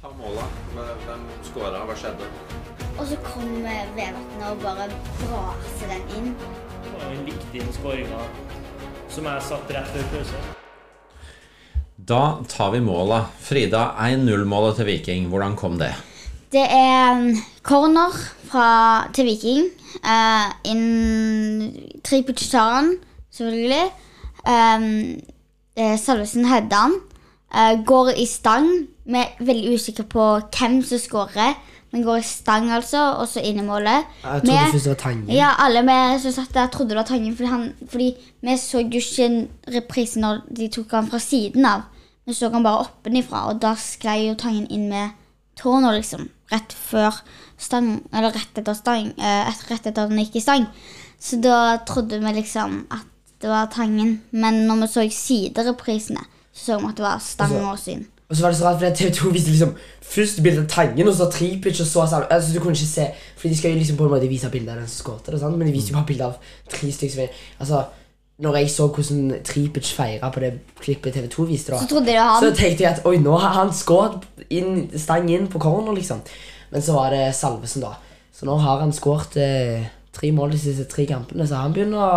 Ta 0.00 0.10
måla. 0.18 0.48
Hvem 0.74 1.28
skåra? 1.46 1.86
Hva 1.86 1.96
skjedde? 1.96 2.30
og 2.98 3.08
så 3.08 3.16
kom 3.24 3.48
Vevatnet 3.62 4.42
og 4.46 4.60
bare 4.62 4.88
braser 5.20 5.92
den 5.92 6.02
inn. 6.16 6.34
Det 6.82 6.92
var 6.94 7.14
en 7.14 7.24
viktig 7.26 7.64
skåringa 7.76 8.20
som 9.12 9.28
jeg 9.28 9.46
satt 9.48 9.72
rett 9.76 9.88
før 9.94 10.10
pause. 10.12 10.42
Da 12.12 12.22
tar 12.50 12.72
vi 12.74 12.82
målet. 12.82 13.30
Frida, 13.42 13.92
1-0-målet 14.02 14.78
til 14.80 14.88
Viking. 14.88 15.28
Hvordan 15.30 15.56
kom 15.58 15.78
det? 15.80 15.92
Det 16.52 16.64
er 16.64 17.12
en 17.12 17.36
corner 17.62 18.16
fra, 18.52 18.68
til 19.16 19.30
Viking. 19.30 19.66
Uh, 20.04 20.52
inn 20.68 20.84
Tripic 22.04 22.44
tar 22.52 22.92
selvfølgelig. 23.32 23.86
Um, 24.46 25.18
eh, 25.76 25.98
Salvesen 25.98 26.44
Heddan. 26.44 27.00
Eh, 27.54 27.84
går 27.84 28.08
i 28.16 28.26
stang. 28.26 28.68
Vi 29.04 29.18
er 29.18 29.44
veldig 29.44 29.74
usikre 29.74 30.04
på 30.08 30.24
hvem 30.40 30.80
som 30.86 30.98
skårer, 30.98 31.54
men 31.92 32.04
går 32.04 32.16
i 32.16 32.24
stang, 32.24 32.70
altså, 32.72 33.00
og 33.20 33.28
så 33.28 33.42
inn 33.44 33.58
i 33.60 33.66
målet. 33.66 34.06
Jeg 34.22 34.44
trodde 34.44 34.70
først 34.72 34.84
det 34.84 34.92
var 34.92 35.00
Tangen. 35.02 35.30
Ja, 35.30 35.50
alle 35.58 35.82
vi 35.84 36.20
som 36.22 36.32
satt 36.32 36.54
der, 36.54 36.70
trodde 36.72 36.94
det 36.94 36.96
var 36.96 37.08
Tangen, 37.10 37.36
fordi, 37.36 37.48
han, 37.48 37.72
fordi 37.90 38.14
vi 38.40 38.56
så 38.56 38.80
jo 38.80 39.02
ikke 39.02 39.48
reprisen 39.74 40.24
når 40.24 40.40
de 40.56 40.68
tok 40.68 40.94
han 40.96 41.10
fra 41.10 41.18
siden 41.18 41.66
av. 41.68 41.84
Vi 42.26 42.32
så 42.32 42.48
han 42.48 42.64
bare 42.64 42.86
oppenifra, 42.86 43.48
og 43.50 43.60
da 43.62 43.74
sklei 43.76 44.28
jo 44.28 44.38
Tangen 44.38 44.70
inn 44.70 44.88
med 44.88 45.12
tårna, 45.60 45.92
liksom. 45.92 46.30
Rett 46.52 46.72
før 46.72 47.20
stang, 47.62 47.94
eller 48.12 48.34
rett 48.34 48.58
etter 48.60 48.76
stang, 48.76 49.12
eh, 49.18 49.52
rett 49.70 49.86
etter 49.86 50.10
den 50.10 50.20
gikk 50.24 50.36
i 50.40 50.44
stang. 50.44 50.66
Så 51.22 51.38
da 51.42 51.78
trodde 51.86 52.18
vi 52.18 52.34
liksom 52.34 52.82
at 52.90 53.08
det 53.42 53.50
var 53.50 53.70
Tangen. 53.74 54.20
Men 54.30 54.66
når 54.68 54.82
vi 54.82 54.86
så 54.90 55.06
sidereprisene, 55.10 56.24
så 56.52 56.64
så 56.64 56.80
vi 56.80 56.90
at 56.90 56.98
det 56.98 57.06
var 57.06 57.22
stang 57.22 57.54
og 57.62 57.78
syn. 57.78 58.06
Og 58.28 58.36
så 58.36 58.42
var 58.42 58.50
det 58.50 58.58
så 58.58 58.64
rart, 58.64 58.78
fordi 58.80 58.94
TV 58.96 59.14
2 59.14 59.30
viste 59.30 59.50
liksom 59.50 59.74
først 60.02 60.42
bildet 60.42 60.62
av 60.62 60.68
Tangen, 60.68 61.08
og 61.08 61.14
så 61.14 61.30
Tripic, 61.30 61.80
og 61.80 61.86
så 61.86 62.06
Salve. 62.06 62.32
Altså, 62.32 62.54
du 62.54 62.60
kunne 62.60 62.72
ikke 62.72 62.86
se 62.86 63.06
Fordi 63.36 63.48
de 63.52 63.58
skal 63.58 63.70
jo 63.70 63.76
liksom 63.78 63.96
på 63.96 64.04
en 64.04 64.10
måte 64.10 64.28
vise 64.28 64.50
bilde 64.50 64.72
av 64.72 64.78
den 64.78 64.88
som 64.88 65.04
skåret 65.04 65.26
det, 65.26 65.58
men 65.58 65.66
de 65.66 65.72
viste 65.72 65.92
jo 65.92 65.96
bare 65.98 66.06
bilde 66.06 66.24
av 66.24 66.32
tre 66.70 66.92
stykker 66.92 67.28
Altså, 67.60 67.82
når 68.38 68.56
jeg 68.56 68.70
så 68.70 68.86
hvordan 68.88 69.34
Tripic 69.44 69.92
feira 69.92 70.30
på 70.30 70.40
det 70.40 70.52
klippet 70.80 71.14
TV 71.14 71.28
2 71.28 71.42
viste, 71.42 71.72
da 71.72 71.78
Så 71.78 71.86
Så 72.40 72.54
tenkte 72.56 72.84
jeg 72.84 72.92
at 72.92 73.04
oi, 73.06 73.16
nå 73.18 73.36
har 73.36 73.48
han 73.48 73.72
skåret 73.72 74.24
inn, 74.50 74.90
stang 74.96 75.28
inn 75.30 75.48
på 75.48 75.58
corner, 75.58 75.92
liksom. 75.92 76.20
Men 76.72 76.84
så 76.84 76.96
var 76.96 77.12
det 77.14 77.26
Salvesen, 77.36 77.84
da. 77.84 77.94
Så 78.32 78.48
nå 78.48 78.56
har 78.62 78.80
han 78.80 78.94
skåret 78.96 79.36
eh, 79.40 79.84
tre 80.16 80.32
mål 80.34 80.54
de 80.54 80.60
siste 80.62 80.88
tre 80.90 81.04
kampene, 81.08 81.46
så 81.48 81.60
han 81.60 81.74
begynner 81.76 82.00
å 82.00 82.12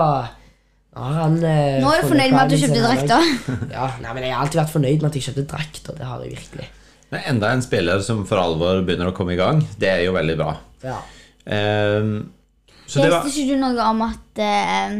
nå 0.95 1.03
har 1.03 1.17
han, 1.25 1.33
eh, 1.43 1.81
Nå 1.83 1.89
er 1.91 2.05
du 2.05 2.07
fornøyd 2.07 2.31
med 2.31 2.39
at 2.39 2.51
du 2.53 2.55
kjøpte 2.61 2.83
drakt, 2.85 3.09
også. 3.11 3.55
Ja, 3.75 3.89
nei, 3.99 4.13
men 4.15 4.23
jeg 4.23 4.31
har 4.31 4.45
alltid 4.45 4.61
vært 4.61 4.71
fornøyd 4.71 5.01
med 5.01 5.09
at 5.09 5.17
jeg 5.19 5.25
kjøpte 5.25 5.43
drakt, 5.51 5.89
og 5.91 5.97
det 5.99 6.07
har 6.07 6.21
jeg 6.23 6.37
virkelig. 6.37 6.67
Men 7.11 7.27
enda 7.33 7.49
en 7.51 7.63
spiller 7.65 8.05
som 8.05 8.21
for 8.29 8.39
alvor 8.39 8.79
begynner 8.87 9.11
å 9.11 9.15
komme 9.17 9.35
i 9.35 9.39
gang. 9.39 9.59
Det 9.79 9.89
er 9.91 10.05
jo 10.05 10.15
veldig 10.15 10.37
bra. 10.39 10.53
Ja. 10.85 11.01
Um, 11.45 12.15
så 12.87 13.03
det 13.03 13.11
var 13.11 13.25
Leste 13.25 13.43
ikke 13.43 13.57
du 13.57 13.61
noe 13.61 13.89
om 13.91 14.01
at, 14.07 14.39
uh, 14.39 14.95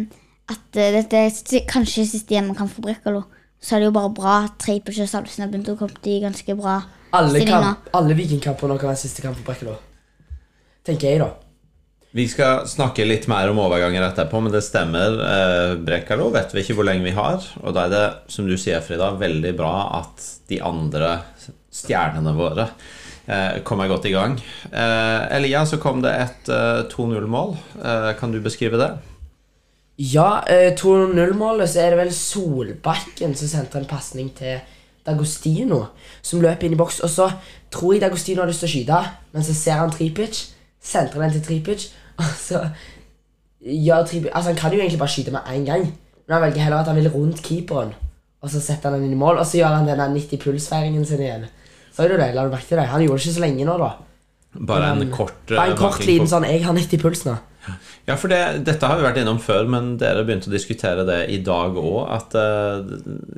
at 0.51 0.79
eh, 0.81 0.99
dette 0.99 1.63
kanskje 1.69 2.05
siste 2.11 2.35
hjemmekamp 2.35 2.73
for 2.73 2.85
Brekkalo? 2.85 3.23
Så 3.63 3.77
er 3.77 3.81
det 3.81 3.87
jo 3.87 3.95
bare 3.95 4.11
bra 4.13 4.35
at 4.49 4.59
Tripic 4.61 4.99
og 4.99 5.09
Salvesen 5.09 5.45
har 5.45 5.53
begynt 5.53 5.71
å 5.71 5.77
komme 5.79 6.03
i 6.11 6.19
ganske 6.21 6.57
bra 6.59 6.81
Alle, 7.15 7.41
kamp, 7.47 7.89
alle 7.95 8.17
vikingkampene 8.17 8.77
kan 8.81 8.91
være 8.91 9.03
siste 9.05 9.23
kamp 9.23 9.39
på 9.39 9.47
Brekkelo. 9.47 9.75
Tenker 10.85 11.09
jeg, 11.09 11.23
da. 11.23 11.31
Vi 12.15 12.23
skal 12.31 12.61
snakke 12.71 13.03
litt 13.03 13.25
mer 13.27 13.49
om 13.51 13.57
overganger 13.59 14.05
etterpå, 14.05 14.39
men 14.39 14.53
det 14.53 14.61
stemmer. 14.63 15.17
Eh, 15.19 15.71
Brekalo 15.83 16.29
vet 16.31 16.53
vi 16.55 16.61
ikke 16.63 16.77
hvor 16.77 16.87
lenge 16.87 17.03
vi 17.03 17.11
har. 17.17 17.43
Og 17.59 17.73
da 17.75 17.87
er 17.87 17.91
det, 17.91 18.03
som 18.31 18.47
du 18.47 18.53
sier, 18.55 18.79
Frida, 18.85 19.09
veldig 19.19 19.51
bra 19.57 19.71
at 19.97 20.23
de 20.47 20.61
andre 20.63 21.17
stjernene 21.75 22.31
våre 22.37 22.69
eh, 23.27 23.57
kommer 23.67 23.91
godt 23.91 24.07
i 24.07 24.13
gang. 24.13 24.37
Eh, 24.71 25.25
Elia, 25.35 25.65
så 25.67 25.81
kom 25.83 25.99
det 26.05 26.13
et 26.21 26.53
eh, 26.55 26.85
2-0-mål. 26.93 27.51
Eh, 27.83 28.09
kan 28.21 28.31
du 28.31 28.39
beskrive 28.45 28.79
det? 28.79 28.93
Ja, 29.99 30.45
eh, 30.47 30.71
2-0-målet 30.79 31.73
så 31.73 31.83
er 31.83 31.97
det 31.97 32.03
vel 32.05 32.15
Solbakken 32.15 33.35
som 33.35 33.51
sendte 33.51 33.81
en 33.81 33.91
pasning 33.91 34.31
til 34.39 34.63
Dagostino, 35.05 35.83
som 36.25 36.41
løp 36.41 36.63
inn 36.63 36.73
i 36.73 36.79
boks. 36.79 36.99
Og 37.05 37.11
så 37.11 37.29
tror 37.73 37.93
jeg 37.93 38.03
Dagostino 38.03 38.41
har 38.41 38.49
lyst 38.49 38.63
til 38.63 38.69
å 38.69 38.73
skyte, 38.73 39.01
men 39.33 39.45
så 39.45 39.55
ser 39.57 39.81
han 39.81 39.93
Tripic, 39.93 40.41
sentrer 40.81 41.25
den 41.25 41.35
til 41.35 41.45
Tripic, 41.45 41.89
og 42.17 42.31
så 42.39 42.63
gjør 43.65 44.07
Tripic 44.07 44.31
Altså, 44.31 44.51
han 44.51 44.59
kan 44.59 44.73
jo 44.73 44.79
egentlig 44.79 45.01
bare 45.01 45.13
skyte 45.13 45.33
med 45.35 45.51
én 45.51 45.67
gang, 45.67 45.85
men 46.25 46.37
han 46.37 46.43
velger 46.47 46.65
heller 46.65 46.81
at 46.81 46.89
han 46.91 46.97
vil 46.99 47.11
rundt 47.13 47.43
keeperen, 47.45 47.93
og 48.41 48.49
så 48.49 48.61
setter 48.61 48.89
han 48.89 48.99
den 48.99 49.09
inn 49.09 49.17
i 49.17 49.21
mål, 49.21 49.41
og 49.41 49.45
så 49.45 49.59
gjør 49.61 49.79
han 49.79 49.87
den 49.89 50.01
der 50.01 50.13
90 50.13 50.41
puls-feiringen 50.41 51.05
sin 51.05 51.21
igjen. 51.21 51.47
Så 51.95 52.07
du 52.09 52.17
det? 52.17 52.33
La 52.35 52.43
du 52.43 52.51
merke 52.51 52.67
til 52.67 52.77
det? 52.77 52.89
Han 52.91 53.01
gjorde 53.01 53.21
det 53.21 53.25
ikke 53.25 53.37
så 53.37 53.45
lenge 53.45 53.65
nå, 53.65 53.77
da. 53.79 53.91
Bare 54.55 54.91
en 54.95 55.11
kort 55.11 55.51
eh, 55.51 55.57
Bare 55.57 55.73
en 55.73 55.79
kort 55.79 56.05
liten 56.05 56.27
sånn 56.27 56.45
'jeg 56.47 56.63
har 56.63 56.73
90 56.73 57.01
puls' 57.01 57.25
nå'. 57.27 57.37
Ja, 58.05 58.13
for 58.21 58.29
det, 58.29 58.39
dette 58.67 58.85
har 58.85 58.99
vi 58.99 59.05
vært 59.07 59.17
innom 59.17 59.39
før, 59.41 59.65
men 59.65 59.95
dere 59.97 60.21
begynte 60.27 60.51
å 60.51 60.53
diskutere 60.53 61.01
det 61.07 61.23
i 61.33 61.39
dag 61.41 61.73
òg. 61.81 62.03
At 62.13 62.35
uh, 62.37 62.83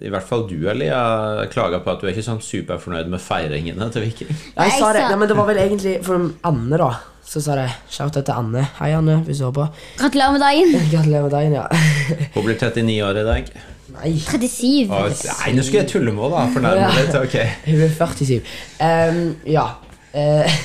i 0.04 0.12
hvert 0.12 0.28
fall 0.28 0.44
du, 0.50 0.58
Elia, 0.68 1.46
klaga 1.54 1.80
på 1.84 1.94
at 1.94 2.02
du 2.02 2.08
er 2.10 2.12
ikke 2.12 2.26
sånn 2.26 2.42
superfornøyd 2.44 3.08
med 3.14 3.24
feiringene 3.24 3.88
til 3.96 4.04
Viking. 4.04 4.34
Nei, 4.58 4.66
jeg 4.68 4.74
Jeg 4.74 4.82
sa 4.82 4.90
det, 4.98 5.06
Nei, 5.08 5.20
men 5.22 5.32
det 5.32 5.38
var 5.40 5.48
vel 5.48 5.62
egentlig 5.64 5.94
for 6.04 6.28
Anne, 6.52 6.82
da. 6.84 6.90
Så 7.28 7.40
sa 7.44 7.56
det 7.60 7.70
shout-out 7.92 8.28
til 8.28 8.36
Anne. 8.36 8.66
Hei, 8.82 8.92
Anne, 8.96 9.22
hvis 9.28 9.40
du 9.40 9.46
hører 9.48 9.56
på. 9.56 9.70
Gratulerer 10.02 10.36
med 10.36 10.44
dagen! 10.44 10.76
Gratulerer 10.94 11.26
med 11.30 11.34
dagen, 11.38 11.56
ja. 11.62 11.66
Hun 12.36 12.46
blir 12.50 12.60
39 12.60 12.98
år 13.08 13.22
i 13.24 13.26
dag. 13.28 13.50
Nei, 13.98 14.12
37. 14.20 14.92
Og, 14.92 15.16
nei, 15.32 15.56
nå 15.56 15.64
skulle 15.64 15.82
jeg 15.86 15.92
tulle 15.94 16.12
med 16.12 16.28
henne, 16.28 16.36
da. 16.36 16.44
Fornærme 16.58 16.84
Ja. 16.84 16.92
litt. 17.00 17.16
Ok. 17.24 17.40
hun 17.72 17.88
er 17.88 17.96
47. 17.96 18.54
Um, 18.84 19.24
ja. 19.48 19.66
Eh, 20.12 20.60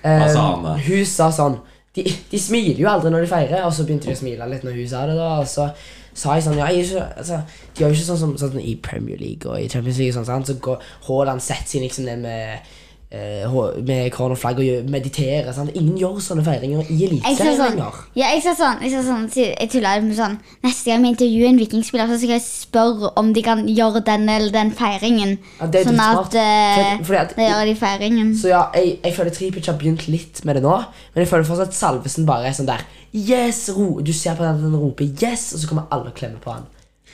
Hva 0.00 0.32
sa 0.32 0.48
Anne? 0.54 0.74
Hun 0.88 1.04
sa 1.08 1.28
sånn 1.32 1.60
de, 1.94 2.04
de 2.30 2.40
smiler 2.40 2.80
jo 2.82 2.88
aldri 2.90 3.12
når 3.12 3.24
de 3.24 3.30
feirer, 3.30 3.60
og 3.64 3.74
så 3.74 3.86
begynte 3.86 4.10
de 4.10 4.16
å 4.16 4.18
smile 4.18 4.48
litt 4.50 4.64
når 4.66 4.78
hun 4.80 4.88
sa 4.90 5.04
det. 5.08 5.18
da 5.18 5.28
Og 5.38 5.50
så 5.50 5.68
sa 6.14 6.36
jeg 6.36 6.46
sånn 6.46 6.58
ja, 6.58 6.70
jeg 6.70 6.84
er 6.84 6.88
ikke, 6.88 7.04
altså, 7.22 7.40
De 7.74 7.82
gjør 7.82 7.92
jo 7.92 7.98
ikke 7.98 8.08
sånn 8.08 8.22
som 8.22 8.32
sånn, 8.38 8.60
i 8.62 8.76
Premier 8.82 9.20
League 9.20 9.50
og 9.50 9.58
i 9.60 9.68
Champions 9.70 10.00
League, 10.02 10.14
og 10.14 10.20
sånn, 10.20 10.46
sant? 10.46 10.50
så 10.50 10.78
Haaland 11.08 11.42
setter 11.44 11.76
seg 11.76 11.86
liksom 11.86 12.08
ned 12.08 12.24
med 12.26 12.74
med 13.14 14.10
cornerflagg 14.12 14.58
og 14.58 14.64
gjør- 14.64 14.88
mediterer. 14.90 15.52
Sant? 15.52 15.70
Ingen 15.74 15.96
gjør 15.98 16.16
sånne 16.20 16.44
feiringer 16.44 16.84
i 16.90 16.96
Eliteserien 17.06 17.56
sånn, 17.56 17.76
lenger. 17.76 18.00
ja, 18.16 18.26
jeg 18.34 18.42
sa 18.42 18.54
sånn, 18.58 18.82
jeg, 18.82 19.04
sånn 19.04 19.28
jeg 19.34 19.70
tulla 19.70 20.00
med 20.00 20.16
sånn 20.16 20.38
Neste 20.64 20.90
gang 20.90 21.02
vi 21.02 21.08
intervjuer 21.12 21.48
en 21.48 21.58
vikingspiller, 21.58 22.06
så 22.08 22.16
skal 22.18 22.34
jeg 22.34 22.42
spørre 22.42 23.12
om 23.16 23.32
de 23.32 23.42
kan 23.42 23.66
gjøre 23.68 24.04
den 24.04 24.28
eller 24.28 24.50
den 24.50 24.72
feiringen. 24.72 25.38
Ja, 25.60 25.66
det 25.66 25.80
er 25.80 25.90
sånn 25.90 26.00
at 26.00 26.34
uh, 26.34 27.20
at- 27.20 27.36
Da 27.36 27.42
gjør 27.42 27.64
de 27.66 27.74
feiringen. 27.74 28.34
Så 28.36 28.48
ja, 28.48 28.68
jeg, 28.74 28.98
jeg 29.04 29.14
føler 29.14 29.30
Tripic 29.30 29.66
har 29.66 29.78
begynt 29.78 30.08
litt 30.08 30.44
med 30.44 30.56
det 30.56 30.62
nå. 30.62 30.76
Men 31.14 31.24
jeg 31.24 31.28
føler 31.28 31.44
fortsatt 31.44 31.68
at 31.68 31.74
Salvesen 31.74 32.26
bare 32.26 32.46
er 32.48 32.52
sånn 32.52 32.66
der 32.66 32.80
Yes! 33.14 33.70
Ro. 33.70 34.00
Du 34.02 34.12
ser 34.12 34.34
på 34.34 34.42
den 34.42 34.62
den 34.62 34.74
roper 34.76 35.04
'yes', 35.04 35.54
og 35.54 35.60
så 35.60 35.68
kommer 35.68 35.84
alle 35.92 36.06
og 36.10 36.14
klemmer 36.14 36.40
på 36.42 36.50
han. 36.52 36.62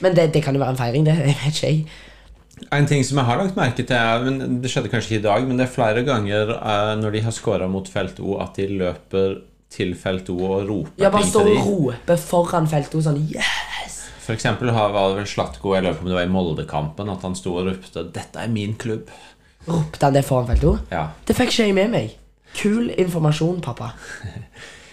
Men 0.01 0.15
det, 0.17 0.33
det 0.33 0.43
kan 0.43 0.55
jo 0.55 0.61
være 0.61 0.71
en 0.71 0.77
feiring, 0.77 1.05
det. 1.05 1.17
Jeg 1.27 1.37
vet 1.45 1.55
ikke, 1.55 1.67
jeg. 1.67 1.87
En 2.73 2.87
ting 2.87 3.03
som 3.07 3.19
jeg 3.19 3.27
har 3.27 3.39
lagt 3.41 3.57
merke 3.57 3.83
til, 3.87 3.97
er, 3.97 4.25
men 4.27 4.61
det 4.63 4.71
skjedde 4.71 4.91
kanskje 4.93 5.15
ikke 5.17 5.21
i 5.23 5.27
dag, 5.29 5.47
men 5.49 5.57
det 5.61 5.65
er 5.67 5.73
flere 5.75 6.03
ganger 6.07 6.53
eh, 6.57 6.93
når 7.01 7.13
de 7.17 7.23
har 7.25 7.33
scora 7.35 7.67
mot 7.71 7.89
felt 7.89 8.21
O, 8.21 8.37
at 8.43 8.55
de 8.61 8.67
løper 8.81 9.39
til 9.71 9.95
felt 9.95 10.29
O 10.31 10.37
og 10.51 10.69
roper 10.69 11.03
Ja, 11.05 11.11
bare 11.11 11.23
ting 11.23 11.31
står 11.33 11.47
til 11.47 11.57
og 11.57 11.57
dem. 11.57 11.67
roper 11.73 12.17
foran 12.21 12.67
feltet 12.71 12.95
og 13.01 13.05
sånn 13.07 13.21
Yes! 13.31 13.97
For 14.21 14.35
eksempel 14.37 14.71
har- 14.75 14.93
var 14.95 15.09
det 15.11 15.17
vel 15.23 15.27
Slatko, 15.27 15.75
jeg 15.75 15.85
på 15.97 16.03
om 16.05 16.11
det 16.11 16.15
var 16.19 16.27
i 16.29 16.31
Moldekampen, 16.31 17.11
at 17.11 17.23
han 17.23 17.35
sto 17.35 17.57
og 17.57 17.67
ropte 17.67 18.05
'Dette 18.13 18.37
er 18.45 18.49
min 18.49 18.75
klubb'. 18.75 19.09
Ropte 19.67 20.03
han 20.07 20.13
det 20.15 20.25
foran 20.25 20.47
feltet? 20.53 20.81
Ja. 20.93 21.09
Det 21.27 21.37
fikk 21.37 21.49
ikke 21.51 21.67
jeg 21.67 21.75
med 21.75 21.91
meg. 21.91 22.17
Kul 22.55 22.91
informasjon, 22.99 23.61
pappa. 23.61 23.93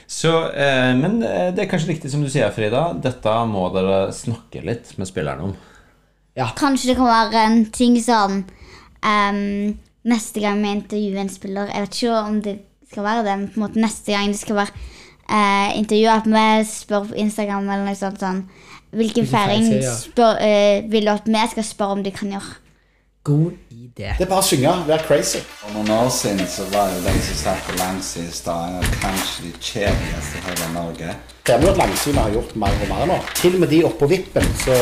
Så, 0.08 0.32
eh, 0.56 0.94
men 0.96 1.22
eh, 1.24 1.52
det 1.52 1.66
er 1.66 1.70
kanskje 1.70 1.90
riktig 1.92 2.10
som 2.12 2.22
du 2.24 2.30
sier, 2.30 2.50
Frida. 2.56 2.94
Dette 3.04 3.34
må 3.50 3.66
dere 3.74 4.12
snakke 4.16 4.64
litt 4.64 4.94
med 4.98 5.08
spillerne 5.10 5.44
om. 5.50 5.56
Kanskje 6.58 6.92
det 6.92 6.98
kan 7.00 7.10
være 7.10 7.44
en 7.48 7.66
ting 7.74 7.98
sånn 8.04 8.44
um, 9.02 9.74
Neste 10.08 10.44
gang 10.44 10.62
vi 10.64 10.76
intervjuer 10.78 11.24
en 11.24 11.34
spiller 11.34 11.72
Jeg 11.74 11.86
vet 11.86 11.98
ikke 11.98 12.20
om 12.22 12.38
det 12.46 12.56
skal 12.88 13.04
være 13.04 13.26
det, 13.26 13.34
men 13.40 13.50
på 13.52 13.60
en 13.60 13.66
måte 13.66 13.82
neste 13.84 14.14
gang 14.14 14.32
det 14.32 14.40
skal 14.40 14.62
være 14.62 14.72
uh, 15.28 15.74
intervju, 15.76 16.08
at 16.14 16.30
vi 16.32 16.46
spør 16.70 17.10
på 17.10 17.18
Instagram 17.26 17.68
eller 17.68 17.90
noe 17.90 18.00
sånt 18.00 18.22
sånn 18.24 18.46
Hvilken 18.98 19.28
feiring 19.28 19.66
ja. 19.82 19.92
eh, 20.40 20.86
vil 20.88 21.10
du 21.10 21.12
at 21.12 21.26
vi 21.28 21.42
skal 21.52 21.66
spørre 21.68 21.98
om 21.98 22.04
de 22.06 22.14
kan 22.16 22.32
gjøre? 22.32 22.54
God 23.28 23.52
idé. 23.76 24.14
Det 24.16 24.24
er 24.24 24.30
bare 24.32 24.40
å 24.40 24.48
synge. 24.48 24.72
Vær 24.88 25.02
crazy. 25.04 25.42
For 25.60 25.76
noen 25.76 25.90
år 25.92 26.12
siden 26.16 26.48
så 26.48 26.64
var 26.72 26.94
jo 26.94 27.02
den 27.04 27.18
som 27.26 27.40
satt 27.42 27.66
på 27.68 27.76
langsida 27.76 28.56
kanskje 29.02 29.50
de 29.50 29.52
kjedeligste 29.60 30.40
i 30.40 30.44
hele 30.46 30.70
Norge. 30.76 31.16
Det 31.44 31.56
er 31.56 31.66
jo 31.66 31.74
at 31.74 31.82
Langsynet 31.82 32.22
har 32.22 32.38
gjort 32.38 32.54
mer 32.64 32.78
og 32.86 32.94
mer 32.94 33.10
nå. 33.12 33.18
Til 33.36 33.58
og 33.58 33.66
med 33.66 33.74
de 33.76 33.82
oppå 33.88 34.08
vippen 34.08 34.48
så 34.64 34.78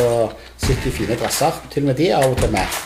sitter 0.62 0.92
i 0.92 0.94
fine 0.94 1.18
dresser. 1.18 1.58
Til 1.74 1.88
og 1.88 1.90
med 1.90 1.98
de 2.04 2.12
er 2.12 2.22
av 2.22 2.36
og 2.36 2.38
til 2.44 2.54
med. 2.54 2.78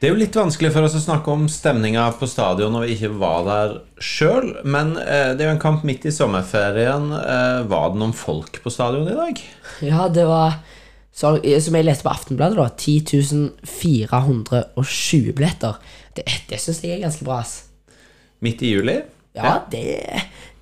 Det 0.00 0.08
er 0.08 0.14
jo 0.14 0.20
litt 0.22 0.36
vanskelig 0.40 0.72
for 0.72 0.88
oss 0.88 0.96
å 0.96 1.04
snakke 1.04 1.28
om 1.28 1.42
stemninga 1.52 2.06
på 2.16 2.24
stadion 2.24 2.72
når 2.72 2.86
vi 2.86 2.94
ikke 2.96 3.12
var 3.20 3.42
der 3.44 3.74
sjøl, 4.00 4.54
men 4.64 4.94
eh, 4.96 5.34
det 5.36 5.44
er 5.44 5.50
jo 5.50 5.56
en 5.58 5.60
kamp 5.60 5.84
midt 5.84 6.06
i 6.08 6.12
sommerferien. 6.16 7.10
Eh, 7.20 7.58
var 7.68 7.92
det 7.92 8.00
noen 8.00 8.16
folk 8.16 8.62
på 8.64 8.72
stadion 8.72 9.04
i 9.12 9.18
dag? 9.18 9.42
Ja, 9.84 10.08
det 10.08 10.24
var 10.24 10.62
Som 11.12 11.40
jeg 11.42 11.84
leste 11.84 12.06
på 12.06 12.12
Aftenbladet, 12.12 12.56
da. 12.56 12.68
10 12.78 13.40
420 13.66 15.32
billetter. 15.36 15.80
Det, 16.16 16.26
det 16.48 16.60
syns 16.62 16.82
jeg 16.84 16.96
er 16.96 17.04
ganske 17.04 17.26
bra, 17.26 17.40
ass. 17.42 17.64
Midt 18.40 18.62
i 18.62 18.74
juli. 18.74 19.00
Ja, 19.36 19.58
det, 19.70 19.82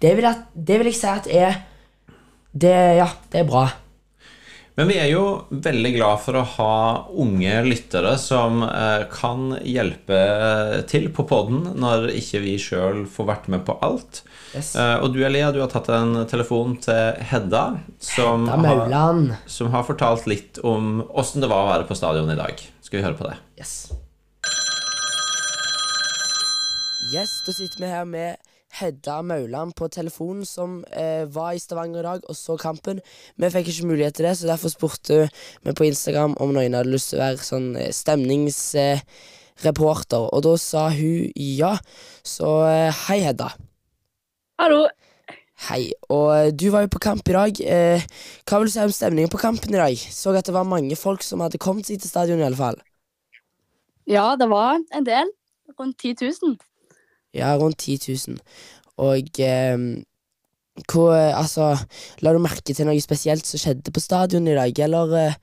det, 0.03 0.17
vil 0.17 0.27
jeg, 0.27 0.43
det 0.55 0.79
vil 0.81 0.91
jeg 0.91 0.99
si 0.99 1.11
at 1.11 1.29
er 1.31 1.61
det, 2.53 2.75
Ja, 2.99 3.09
det 3.33 3.43
er 3.43 3.49
bra. 3.49 3.69
Men 4.79 4.87
vi 4.87 4.95
er 5.03 5.09
jo 5.11 5.23
veldig 5.51 5.91
glad 5.97 6.21
for 6.23 6.39
å 6.39 6.45
ha 6.53 6.75
unge 7.19 7.51
lyttere 7.67 8.13
som 8.23 8.61
eh, 8.63 9.09
kan 9.11 9.57
hjelpe 9.67 10.19
til 10.87 11.09
på 11.11 11.25
podden 11.27 11.73
når 11.83 12.13
ikke 12.15 12.45
vi 12.45 12.53
sjøl 12.63 13.01
får 13.11 13.27
vært 13.27 13.49
med 13.51 13.65
på 13.67 13.75
alt. 13.83 14.21
Yes. 14.55 14.77
Eh, 14.79 14.95
og 15.03 15.11
du 15.17 15.19
Elia, 15.27 15.51
du 15.51 15.59
har 15.65 15.73
tatt 15.73 15.91
en 15.91 16.21
telefon 16.31 16.77
til 16.85 17.19
Hedda, 17.27 17.65
som, 17.99 18.47
Hedda 18.47 18.77
har, 19.03 19.35
som 19.51 19.75
har 19.75 19.83
fortalt 19.89 20.31
litt 20.31 20.63
om 20.63 21.01
åssen 21.11 21.43
det 21.43 21.51
var 21.51 21.67
å 21.67 21.73
være 21.73 21.91
på 21.91 21.99
stadion 21.99 22.31
i 22.31 22.39
dag. 22.39 22.63
Skal 22.79 23.01
vi 23.01 23.07
høre 23.09 23.19
på 23.19 23.27
det? 23.27 23.35
Yes. 23.59 23.75
Yes, 27.11 27.35
da 27.49 27.59
sitter 27.59 27.83
vi 27.83 27.91
her 27.91 28.07
med 28.07 28.48
Hedda 28.79 29.23
Mauland 29.23 29.75
på 29.75 29.89
telefonen, 29.89 30.47
som 30.47 30.85
eh, 30.93 31.33
var 31.33 31.53
i 31.53 31.59
Stavanger 31.63 32.01
i 32.01 32.03
dag 32.07 32.21
og 32.29 32.37
så 32.37 32.57
kampen. 32.61 33.01
Vi 33.37 33.51
fikk 33.55 33.69
ikke 33.73 33.87
mulighet 33.89 34.15
til 34.19 34.27
det, 34.29 34.37
så 34.39 34.47
derfor 34.51 34.69
spurte 34.73 35.29
vi 35.65 35.71
på 35.73 35.85
Instagram 35.89 36.33
om 36.43 36.51
noen 36.55 36.75
hadde 36.77 36.93
lyst 36.93 37.09
til 37.13 37.19
å 37.21 37.25
være 37.25 37.49
sånn 37.49 37.69
eh, 37.81 37.95
stemningsreporter, 37.95 40.25
og 40.29 40.41
da 40.47 40.55
sa 40.61 40.83
hun 40.95 41.19
ja. 41.35 41.73
Så 42.27 42.49
eh, 42.69 42.93
hei, 43.09 43.21
Hedda. 43.25 43.49
Hallo. 44.61 44.83
Hei. 45.67 45.91
Og 46.13 46.29
eh, 46.37 46.53
du 46.55 46.69
var 46.71 46.81
jo 46.85 46.89
på 46.95 47.01
kamp 47.03 47.29
i 47.29 47.33
dag. 47.35 47.61
Eh, 47.63 48.03
hva 48.47 48.59
vil 48.61 48.69
du 48.69 48.73
si 48.75 48.85
om 48.85 48.93
stemningen 48.95 49.31
på 49.33 49.41
kampen 49.43 49.75
i 49.75 49.81
dag? 49.81 49.97
Så 49.99 50.31
at 50.39 50.47
det 50.47 50.55
var 50.55 50.65
mange 50.69 50.97
folk 50.97 51.23
som 51.27 51.41
hadde 51.43 51.59
kommet 51.63 51.87
seg 51.89 51.99
til 52.03 52.11
stadion, 52.11 52.39
i 52.39 52.47
alle 52.47 52.59
fall. 52.59 52.79
Ja, 54.09 54.37
det 54.41 54.49
var 54.51 54.79
en 54.95 55.07
del. 55.07 55.27
Rundt 55.79 55.99
10 56.01 56.15
000. 56.23 56.57
Ja, 57.39 57.55
rundt 57.61 57.87
10 57.87 58.17
000. 58.29 58.41
Og 58.99 59.41
eh, 59.45 59.77
hvor 60.87 61.15
Altså, 61.15 61.77
la 62.23 62.33
du 62.35 62.39
merke 62.43 62.75
til 62.75 62.87
noe 62.87 63.01
spesielt 63.03 63.47
som 63.47 63.59
skjedde 63.61 63.93
på 63.95 64.01
stadion 64.03 64.49
i 64.49 64.55
dag, 64.59 64.79
eller 64.87 65.07
eh, 65.19 65.35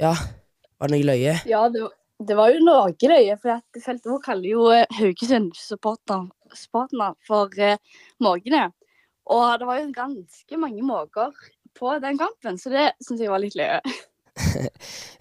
Ja, 0.00 0.14
var 0.80 0.88
det 0.88 0.96
noe 0.96 1.08
løye? 1.12 1.34
Ja, 1.48 1.68
det, 1.72 1.80
det 2.20 2.36
var 2.36 2.50
jo 2.52 2.60
noe 2.64 2.92
løye, 2.92 3.36
for 3.40 3.50
at 3.58 3.82
feltet 3.84 4.10
vårt 4.10 4.26
kaller 4.28 4.50
jo 4.50 4.68
eh, 4.74 4.86
Haugesund-supporterne 4.98 7.14
for 7.28 7.48
eh, 7.60 7.78
måkene. 8.20 8.70
Og 9.30 9.58
det 9.60 9.66
var 9.68 9.76
jo 9.80 9.92
ganske 9.94 10.56
mange 10.60 10.82
måker 10.82 11.30
på 11.78 11.98
den 12.02 12.18
kampen, 12.18 12.58
så 12.58 12.70
det 12.72 12.92
syns 13.04 13.20
jeg 13.22 13.32
var 13.32 13.42
litt 13.42 13.58
løye. 13.58 13.80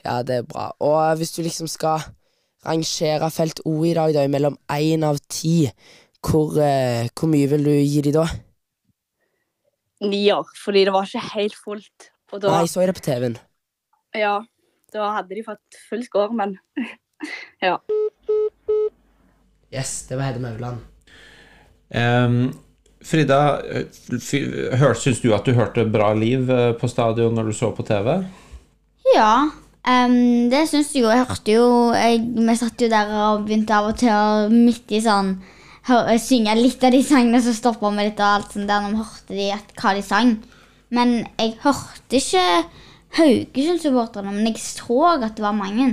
Ja, 0.05 0.21
det 0.23 0.35
er 0.39 0.45
bra. 0.47 0.69
Og 0.79 1.17
hvis 1.19 1.33
du 1.35 1.41
liksom 1.43 1.67
skal 1.67 1.99
rangere 2.67 3.29
felt 3.33 3.61
O 3.65 3.77
i 3.87 3.95
dag, 3.95 4.13
da, 4.15 4.27
mellom 4.31 4.57
én 4.75 5.05
av 5.07 5.19
ti, 5.31 5.69
hvor, 6.25 6.57
eh, 6.59 7.09
hvor 7.15 7.31
mye 7.31 7.49
vil 7.53 7.65
du 7.67 7.73
gi 7.73 8.03
de 8.05 8.15
da? 8.15 8.25
Nier, 10.03 10.47
fordi 10.63 10.85
det 10.87 10.93
var 10.95 11.07
ikke 11.07 11.33
helt 11.33 11.57
fullt. 11.59 12.09
Og 12.31 12.41
da, 12.43 12.53
Nei, 12.53 12.67
så 12.69 12.83
jeg 12.83 12.91
det 12.91 12.99
på 12.99 13.05
TV-en. 13.07 13.37
ja, 14.15 14.37
da 14.93 15.11
hadde 15.17 15.35
de 15.35 15.43
fått 15.45 15.81
full 15.89 16.03
score, 16.05 16.33
men 16.33 16.55
ja. 17.65 17.77
Yes, 19.73 20.07
det 20.09 20.17
var 20.17 20.29
Hedde 20.29 20.41
Mauland. 20.41 20.81
Um, 21.89 22.51
Frida, 23.01 23.61
syns 24.19 25.21
du 25.23 25.31
at 25.33 25.47
du 25.47 25.55
hørte 25.57 25.85
bra 25.89 26.11
liv 26.13 26.49
eh, 26.51 26.71
på 26.77 26.89
stadion 26.91 27.33
når 27.35 27.49
du 27.49 27.55
så 27.55 27.71
på 27.75 27.85
TV? 27.87 28.19
Ja, 29.15 29.49
em, 29.87 30.49
det 30.51 30.65
syns 30.71 30.91
jeg 30.95 31.05
jo. 31.05 31.13
Jeg 31.13 31.25
hørte 31.29 31.55
jo 31.55 31.69
jeg, 31.95 32.25
Vi 32.35 32.55
satt 32.59 32.81
jo 32.81 32.89
der 32.91 33.15
og 33.21 33.45
begynte 33.47 33.75
av 33.75 33.91
og 33.91 33.97
til 34.01 34.11
å 34.11 34.49
midt 34.51 34.91
i 34.91 35.01
sånn 35.05 35.37
hør, 35.89 36.11
synge 36.21 36.55
litt 36.57 36.83
av 36.85 36.93
de 36.93 37.01
sangene, 37.05 37.41
så 37.43 37.53
stoppa 37.55 37.91
vi 37.95 38.05
litt 38.07 38.21
og 38.21 38.27
alt 38.27 38.53
sånt 38.55 38.69
der 38.69 38.83
når 38.83 38.93
vi 38.93 39.01
hørte 39.01 39.37
de, 39.39 39.47
at, 39.55 39.73
hva 39.79 39.95
de 39.97 40.05
sang. 40.05 40.35
Men 40.93 41.15
jeg 41.39 41.57
hørte 41.63 42.19
ikke 42.19 42.45
Haugesund-supporterne, 43.17 44.33
men 44.35 44.51
jeg 44.51 44.61
så 44.61 44.99
at 45.15 45.33
det 45.37 45.45
var 45.45 45.57
mange. 45.57 45.89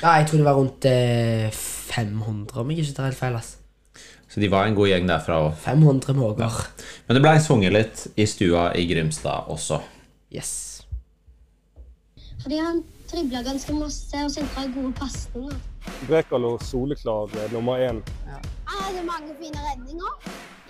Ja, 0.00 0.16
jeg 0.18 0.30
tror 0.30 0.40
det 0.40 0.46
var 0.46 0.58
rundt 0.58 0.86
eh, 0.88 1.50
500, 1.52 2.62
om 2.62 2.70
jeg 2.72 2.82
ikke 2.82 2.96
tar 2.96 3.10
helt 3.10 3.18
feil. 3.18 3.36
ass. 3.38 3.56
Så 4.30 4.40
de 4.40 4.50
var 4.50 4.66
en 4.66 4.76
god 4.78 4.90
gjeng 4.92 5.08
derfra 5.10 5.40
òg. 5.42 5.54
500 5.58 6.14
måker. 6.14 6.58
Men 7.06 7.18
det 7.18 7.22
blei 7.24 7.36
sunget 7.42 7.74
litt 7.74 8.04
i 8.14 8.26
stua 8.30 8.70
i 8.78 8.86
Grimstad 8.90 9.50
også. 9.50 9.80
Yes. 10.30 10.69
Fordi 12.42 12.58
han 12.58 12.82
tribla 13.10 13.42
ganske 13.44 13.74
masse 13.76 14.22
og 14.24 14.30
sentra 14.32 14.64
gode 14.74 14.92
pasninger. 14.96 15.56
Brekalo 16.08 16.54
soleklar 16.64 17.32
eh, 17.36 17.50
nummer 17.52 17.80
én. 17.82 18.00
Han 18.26 18.84
hadde 18.84 19.02
mange 19.04 19.34
fine 19.40 19.60
redninger. 19.66 20.14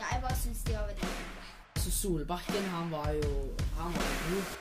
Ja, 0.00 0.09
jeg 0.14 0.22
bare 0.24 0.38
syns 0.40 0.64
de 0.66 0.74
var 0.74 0.88
veldig 0.88 1.12
Så 1.83 1.92
Solbakken, 1.94 2.66
han 2.74 2.90
var 2.90 3.12
jo 3.14 3.30
Han 3.78 3.94
var 3.94 4.11
god. 4.30 4.59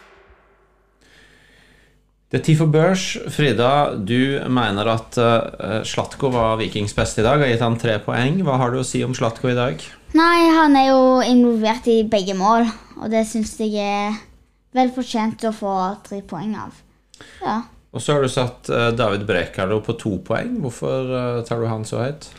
Det 2.30 2.38
er 2.39 2.43
tid 2.45 2.60
for 2.60 2.69
børs. 2.69 3.04
Frida, 3.34 3.69
du 3.95 4.38
mener 4.54 4.86
at 4.91 5.17
uh, 5.17 5.80
Slatko 5.82 6.30
var 6.30 6.60
Vikings 6.60 6.93
beste 6.93 7.24
i 7.24 7.26
dag. 7.26 7.41
Har 7.41 7.50
gitt 7.50 7.63
han 7.65 7.78
tre 7.82 7.95
poeng. 8.06 8.43
Hva 8.45 8.60
har 8.62 8.69
du 8.69 8.84
å 8.84 8.86
si 8.86 9.02
om 9.02 9.15
Slatko 9.17 9.50
i 9.50 9.58
dag? 9.58 9.82
Nei, 10.13 10.50
han 10.54 10.78
er 10.78 10.91
jo 10.91 11.02
involvert 11.26 11.89
i 11.89 12.04
begge 12.06 12.36
mål, 12.38 12.69
og 13.02 13.10
det 13.10 13.24
syns 13.30 13.56
jeg 13.58 13.82
er 13.82 14.22
vel 14.78 14.93
fortjent 14.93 15.48
å 15.50 15.56
få 15.56 15.74
tre 16.06 16.22
poeng 16.22 16.54
av. 16.67 16.78
Ja. 17.44 17.62
Og 17.90 18.04
så 18.04 18.14
har 18.14 18.22
du 18.22 18.30
satt 18.30 18.70
eh, 18.70 18.92
David 18.94 19.26
Brekalo 19.30 19.80
på 19.86 19.96
to 19.98 20.18
poeng. 20.26 20.60
Hvorfor 20.62 21.10
eh, 21.10 21.42
tar 21.48 21.62
du 21.62 21.70
han 21.70 21.88
så 21.88 22.04
høyt? 22.04 22.30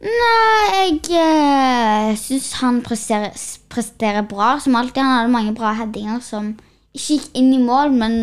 Nei, 0.00 0.96
jeg 0.96 1.00
uh, 1.12 2.14
syns 2.16 2.54
han 2.62 2.78
presterer, 2.80 3.34
presterer 3.68 4.24
bra, 4.24 4.54
som 4.62 4.78
alltid. 4.78 5.02
Han 5.02 5.18
hadde 5.18 5.34
mange 5.34 5.52
bra 5.58 5.74
headinger 5.76 6.22
som 6.24 6.54
ikke 6.96 7.18
gikk 7.18 7.26
inn 7.36 7.50
i 7.52 7.60
mål, 7.60 7.92
men 7.92 8.14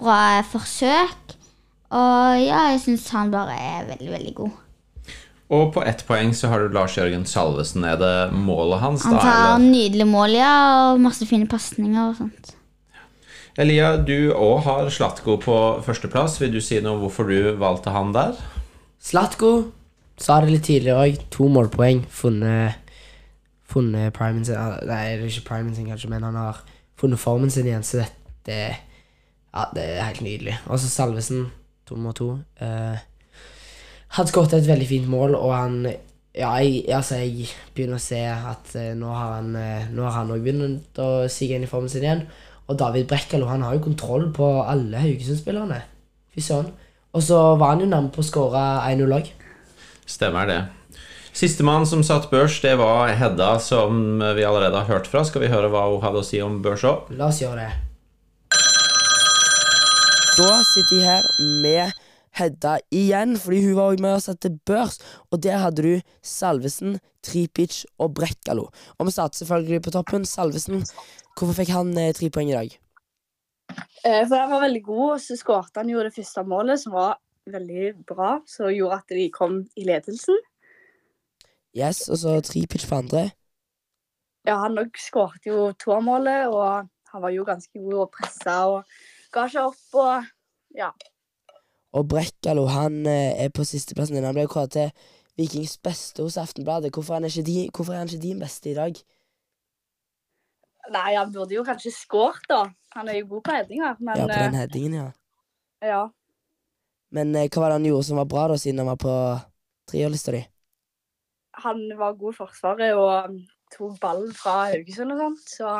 bra 0.00 0.42
forsøk. 0.44 1.38
Og 1.92 2.42
ja, 2.42 2.66
jeg 2.74 2.82
syns 2.84 3.08
han 3.14 3.32
bare 3.32 3.56
er 3.56 3.88
veldig, 3.94 4.10
veldig 4.12 4.34
god. 4.42 4.58
Og 5.52 5.66
på 5.74 5.82
ett 5.84 6.04
poeng 6.08 6.30
så 6.36 6.48
har 6.48 6.62
du 6.62 6.72
Lars 6.72 6.96
Jørgen 6.96 7.24
Salvesen. 7.28 7.84
Er 7.84 7.98
det 8.00 8.14
målet 8.32 8.80
hans, 8.80 9.04
da? 9.04 9.16
Han 9.16 9.20
tar 9.20 9.40
Eller? 9.54 9.66
nydelige 9.72 10.08
mål, 10.08 10.36
ja, 10.36 10.52
og 10.92 11.00
masse 11.04 11.28
fine 11.28 11.48
pasninger 11.48 12.10
og 12.10 12.16
sånt. 12.20 12.54
Elia, 13.60 13.98
du 14.00 14.32
òg 14.32 14.62
har 14.64 14.86
Slatko 14.88 15.34
på 15.36 15.54
førsteplass. 15.84 16.38
Vil 16.40 16.54
du 16.54 16.60
si 16.64 16.78
noe 16.80 16.96
om 16.96 17.02
hvorfor 17.02 17.28
du 17.28 17.50
valgte 17.60 17.92
han 17.92 18.14
der? 18.14 18.38
Slatko 19.02 19.50
sa 20.16 20.38
det 20.40 20.54
litt 20.54 20.64
tidligere 20.70 21.02
òg. 21.04 21.18
To 21.36 21.48
målpoeng. 21.52 22.06
Funnet 22.08 22.78
Funnet 23.72 24.12
primen 24.12 24.44
sin 24.44 24.56
ah, 24.56 24.78
Nei, 24.84 25.16
det 25.16 25.24
er 25.24 25.30
ikke 25.30 25.46
primen 25.46 25.74
sin, 25.76 25.88
kanskje, 25.88 26.10
men 26.12 26.24
han 26.26 26.36
har 26.36 26.58
funnet 27.00 27.20
formen 27.20 27.52
sin 27.52 27.68
igjen, 27.68 27.84
så 27.84 28.02
dette 28.02 28.56
Ja, 29.52 29.66
det 29.76 29.84
er 29.84 30.06
helt 30.08 30.24
nydelig. 30.24 30.56
Og 30.66 30.80
så 30.80 30.88
Salvesen, 30.88 31.46
to 31.88 31.96
mot 32.00 32.16
to. 32.16 32.38
Eh, 32.60 32.96
hadde 34.16 34.32
skåret 34.32 34.56
et 34.56 34.68
veldig 34.68 34.88
fint 34.88 35.08
mål, 35.12 35.36
og 35.36 35.52
han 35.56 35.76
Ja, 36.32 36.54
jeg, 36.56 36.86
altså, 36.88 37.18
jeg 37.20 37.50
begynner 37.76 38.00
å 38.00 38.04
se 38.04 38.22
at 38.32 38.72
eh, 38.80 38.94
nå 38.96 39.12
har 39.12 39.34
han 39.42 39.56
eh, 39.60 39.92
òg 39.92 40.40
begynt 40.40 41.00
å 41.04 41.28
sige 41.28 41.58
inn 41.58 41.66
i 41.66 41.68
formen 41.68 41.92
sin 41.92 42.06
igjen. 42.06 42.24
Og 42.70 42.78
David 42.78 43.08
Brekkalo 43.10 43.48
han 43.50 43.64
har 43.66 43.76
jo 43.76 43.86
kontroll 43.86 44.28
på 44.34 44.48
alle 44.62 45.00
Haugesund-spillerne. 45.02 45.82
Fy 46.32 46.44
søren. 46.44 46.70
Og 47.12 47.24
så 47.24 47.38
var 47.60 47.74
han 47.74 47.82
jo 47.84 47.90
nærme 47.90 48.12
på 48.12 48.22
å 48.22 48.26
skåre 48.26 48.62
1-0 48.88 49.16
òg. 49.18 49.32
Stemmer 50.08 50.48
det. 50.48 50.60
Sistemann 51.32 51.86
som 51.88 52.02
satt 52.04 52.28
børs, 52.30 52.58
det 52.60 52.74
var 52.80 53.08
Hedda, 53.16 53.54
som 53.60 54.20
vi 54.36 54.44
allerede 54.44 54.76
har 54.76 54.88
hørt 54.88 55.08
fra. 55.08 55.24
Skal 55.24 55.44
vi 55.44 55.52
høre 55.52 55.70
hva 55.72 55.86
hun 55.88 56.02
hadde 56.04 56.20
å 56.20 56.26
si 56.26 56.40
om 56.44 56.60
børs 56.64 56.84
òg? 56.88 57.08
La 57.16 57.30
oss 57.32 57.40
gjøre 57.40 57.64
det. 57.64 57.72
Da 60.32 60.52
sitter 60.64 60.96
jeg 60.96 61.08
her 61.08 61.26
med 61.64 61.98
Hedda 62.38 62.78
igjen, 62.94 63.36
fordi 63.36 63.62
hun 63.66 63.76
var 63.76 63.98
med 64.00 64.16
og 64.16 64.22
satte 64.24 64.52
børs. 64.68 64.98
Og 65.30 65.42
der 65.44 65.58
hadde 65.60 65.84
du 65.84 66.14
Salvesen, 66.24 66.98
Tripic 67.22 67.82
og 67.98 68.14
Brekkalo. 68.16 68.68
Og 68.98 69.08
vi 69.08 69.14
starter 69.14 69.42
selvfølgelig 69.42 69.82
på 69.84 69.94
toppen. 69.94 70.24
Salvesen, 70.28 70.86
hvorfor 71.36 71.58
fikk 71.60 71.74
han 71.74 71.92
eh, 71.98 72.14
tre 72.16 72.30
poeng 72.32 72.52
i 72.52 72.56
dag? 72.56 72.78
Eh, 74.04 74.22
For 74.28 74.36
han 74.36 74.50
var 74.52 74.64
veldig 74.64 74.82
god, 74.86 75.04
og 75.16 75.20
så 75.20 75.36
skåret 75.38 75.76
han 75.76 75.92
jo 75.92 76.02
det 76.04 76.14
første 76.16 76.44
målet, 76.48 76.80
som 76.82 76.96
var 76.96 77.20
veldig 77.52 77.92
bra, 78.08 78.38
som 78.46 78.72
gjorde 78.72 79.02
at 79.02 79.14
de 79.14 79.28
kom 79.34 79.60
i 79.76 79.86
ledelsen. 79.88 80.40
Yes, 81.76 82.08
og 82.08 82.20
så 82.20 82.40
Tripic 82.44 82.84
på 82.88 83.00
andre. 83.00 83.30
Ja, 84.48 84.58
han 84.64 84.76
òg 84.80 84.98
skåret 84.98 85.46
jo 85.46 85.70
toermålet, 85.78 86.50
og 86.50 86.88
han 87.12 87.22
var 87.22 87.32
jo 87.32 87.46
ganske 87.46 87.78
god 87.78 88.06
å 88.06 88.10
presse 88.12 88.56
og 88.72 88.94
ga 89.32 89.46
ikke 89.48 89.64
opp 89.70 89.98
og 90.02 90.30
ja. 90.76 90.90
Og 91.92 92.06
Brekkalo 92.08 92.66
han 92.72 93.02
eh, 93.06 93.34
er 93.44 93.50
på 93.54 93.66
sisteplassen 93.68 94.16
din. 94.16 94.26
Han 94.26 94.36
ble 94.36 94.46
kåret 94.50 94.74
til 94.76 95.10
Vikings 95.40 95.76
beste 95.84 96.24
hos 96.24 96.38
Aftenbladet. 96.40 96.92
Hvorfor 96.94 97.16
er 97.16 97.20
han 97.20 97.28
ikke, 97.28 97.44
di, 97.46 97.56
hvorfor 97.68 97.94
er 97.94 98.02
han 98.02 98.10
ikke 98.10 98.22
din 98.22 98.40
beste 98.40 98.72
i 98.72 98.76
dag? 98.78 99.02
Nei, 100.92 101.10
han 101.14 101.32
burde 101.32 101.54
jo 101.54 101.64
kanskje 101.64 101.92
skåret, 101.94 102.44
da. 102.50 102.64
Han 102.96 103.08
er 103.08 103.20
jo 103.20 103.28
god 103.36 103.44
på 103.46 103.56
headinger, 103.56 104.00
men 104.00 104.18
Ja, 104.18 104.26
på 104.26 104.38
den 104.38 104.56
eh, 104.56 104.60
headingen, 104.60 104.96
ja. 104.98 105.10
ja. 105.94 106.02
Men 107.12 107.36
eh, 107.36 107.48
hva 107.48 107.64
var 107.64 107.72
det 107.72 107.80
han 107.80 107.90
gjorde 107.92 108.08
som 108.08 108.20
var 108.20 108.28
bra, 108.28 108.48
da, 108.52 108.58
siden 108.60 108.82
han 108.82 108.92
var 108.92 109.00
på 109.00 109.14
trierlista 109.92 110.34
di? 110.34 110.42
han 111.52 111.98
var 111.98 112.16
god 112.16 112.32
i 112.32 112.36
Forsvaret 112.36 112.94
og 112.96 113.10
um, 113.28 113.40
tok 113.72 113.98
ballen 114.00 114.32
fra 114.36 114.54
Haugesund 114.72 115.14
og 115.14 115.20
sånt, 115.20 115.44
så 115.48 115.72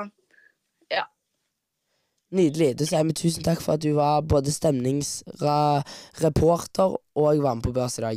Nydelig. 2.32 2.78
Da 2.80 2.84
sier 2.88 3.04
vi 3.04 3.12
tusen 3.12 3.44
takk 3.44 3.60
for 3.60 3.76
at 3.76 3.84
du 3.84 3.92
var 3.98 4.24
både 4.24 4.48
stemningsreporter 4.54 6.96
og 6.96 7.42
var 7.44 7.54
med 7.58 7.64
på 7.66 7.74
børs 7.76 7.98
i 8.00 8.04
dag. 8.06 8.16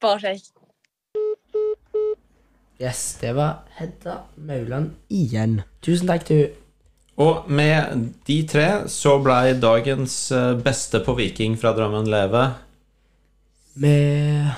bare 0.00 0.20
kjekt. 0.20 0.52
Yes, 2.78 3.18
det 3.20 3.34
var 3.34 3.64
Hedda 3.74 4.20
Mauland 4.36 4.90
igjen. 5.10 5.62
Tusen 5.82 6.06
takk, 6.06 6.28
du. 6.28 6.46
Og 7.18 7.50
med 7.50 8.12
de 8.28 8.46
tre 8.46 8.88
så 8.92 9.18
blei 9.18 9.56
dagens 9.58 10.30
eh, 10.30 10.54
beste 10.62 11.00
på 11.02 11.16
Viking 11.18 11.58
fra 11.58 11.72
Drammen 11.74 12.06
leve 12.06 12.54
Vi 13.82 13.90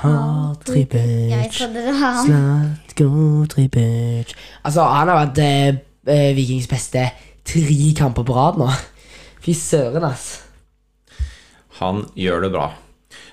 har 0.02 0.52
var 0.60 1.96
han. 2.02 2.26
Slatko 2.26 3.46
trippet 3.48 4.36
Altså, 4.64 4.84
han 4.84 5.08
har 5.08 5.16
vært 5.22 5.38
eh, 5.40 5.80
eh, 6.04 6.36
Vikings 6.36 6.68
beste 6.68 7.08
tre 7.50 7.80
kamper 7.98 8.26
på 8.26 8.36
rad 8.36 8.60
nå. 8.60 8.68
Fy 9.44 9.54
søren, 9.56 10.04
ass. 10.06 10.28
Han 11.80 12.04
gjør 12.18 12.46
det 12.46 12.52
bra. 12.54 12.68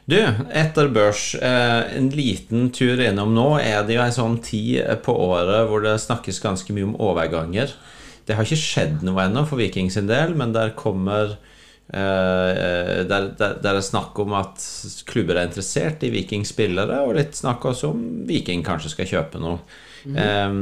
Du, 0.08 0.16
etter 0.56 0.88
børs, 0.96 1.34
eh, 1.36 1.98
en 1.98 2.08
liten 2.16 2.70
tur 2.72 3.02
innom 3.04 3.34
nå, 3.36 3.50
er 3.60 3.84
det 3.84 3.98
jo 3.98 4.06
en 4.06 4.16
sånn 4.16 4.38
tid 4.44 4.88
på 5.04 5.12
året 5.12 5.68
hvor 5.68 5.84
det 5.84 5.98
snakkes 6.00 6.40
ganske 6.44 6.76
mye 6.76 6.88
om 6.88 6.96
overganger. 7.10 7.74
Det 8.28 8.38
har 8.38 8.48
ikke 8.48 8.60
skjedd 8.62 9.04
noe 9.08 9.26
ennå 9.26 9.44
for 9.48 9.60
Viking 9.60 9.92
sin 9.92 10.08
del, 10.08 10.32
men 10.40 10.56
der 10.56 10.72
kommer 10.80 11.36
eh, 11.92 13.04
der, 13.04 13.30
der, 13.36 13.60
der 13.60 13.74
er 13.74 13.84
snakk 13.84 14.16
om 14.24 14.32
at 14.40 14.64
klubber 15.12 15.42
er 15.42 15.50
interessert 15.50 16.08
i 16.08 16.14
Vikings 16.16 16.56
spillere, 16.56 17.04
og 17.04 17.18
litt 17.20 17.36
snakk 17.36 17.68
også 17.68 17.92
om 17.92 18.04
Viking 18.32 18.64
kanskje 18.68 18.96
skal 18.96 19.12
kjøpe 19.12 19.44
noe. 19.44 19.60
Eh, 20.08 20.62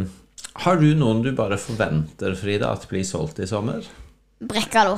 har 0.63 0.77
du 0.79 0.87
noen 0.95 1.21
du 1.25 1.31
bare 1.35 1.57
forventer, 1.59 2.35
Frida, 2.39 2.71
at 2.71 2.87
blir 2.89 3.03
solgt 3.03 3.39
i 3.43 3.47
sommer? 3.49 3.83
Brekkalo. 4.39 4.97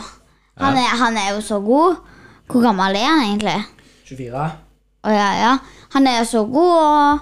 Han, 0.58 0.78
er- 0.78 0.98
han 1.00 1.18
er 1.18 1.34
jo 1.36 1.42
så 1.46 1.60
god. 1.62 1.96
Hvor 2.48 2.62
gammel 2.64 2.96
er 2.96 3.06
han 3.10 3.24
egentlig? 3.26 3.58
24. 4.08 4.46
Å 5.08 5.14
ja, 5.14 5.28
ja. 5.42 5.54
Han 5.94 6.08
er 6.08 6.24
så 6.28 6.44
god, 6.46 6.74
og 6.82 7.20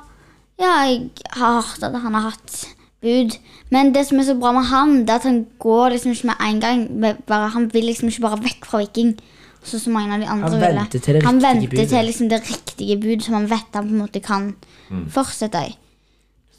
ja, 0.61 0.71
jeg 0.87 1.09
har 1.35 1.61
hørt 1.61 1.83
at 1.83 1.95
han 2.01 2.13
har 2.17 2.29
hatt 2.31 2.55
bud. 3.01 3.35
Men 3.73 3.91
det 3.93 4.05
som 4.07 4.19
er 4.21 4.27
så 4.29 4.35
bra 4.39 4.51
med 4.55 4.65
han, 4.69 4.99
det 5.05 5.09
er 5.15 5.19
at 5.21 5.27
han 5.29 5.39
går 5.59 5.95
liksom 5.95 6.11
ikke 6.15 6.29
med 6.31 6.43
en 6.47 6.59
gang. 6.63 6.85
Bare, 7.27 7.49
han 7.55 7.67
vil 7.73 7.85
liksom 7.89 8.09
ikke 8.11 8.21
bare 8.27 8.39
vekk 8.45 8.65
fra 8.69 8.79
Viking. 8.83 9.15
Sånn 9.65 9.81
som 9.81 9.95
mange 9.97 10.13
av 10.13 10.21
de 10.21 10.27
andre 10.29 10.49
Han 10.51 10.61
venter 10.61 10.99
til 11.01 11.15
det 11.15 11.21
riktige, 11.23 11.25
han 11.25 11.39
venter 11.41 11.69
budet. 11.71 11.89
til 11.89 12.05
liksom 12.05 12.27
det 12.29 12.41
riktige 12.45 12.97
bud 13.01 13.23
som 13.25 13.33
han 13.39 13.47
vet 13.49 13.73
han 13.73 13.87
på 13.89 13.95
en 13.95 14.01
måte 14.03 14.21
kan 14.21 14.51
fortsette 15.09 15.61
i. 15.71 15.75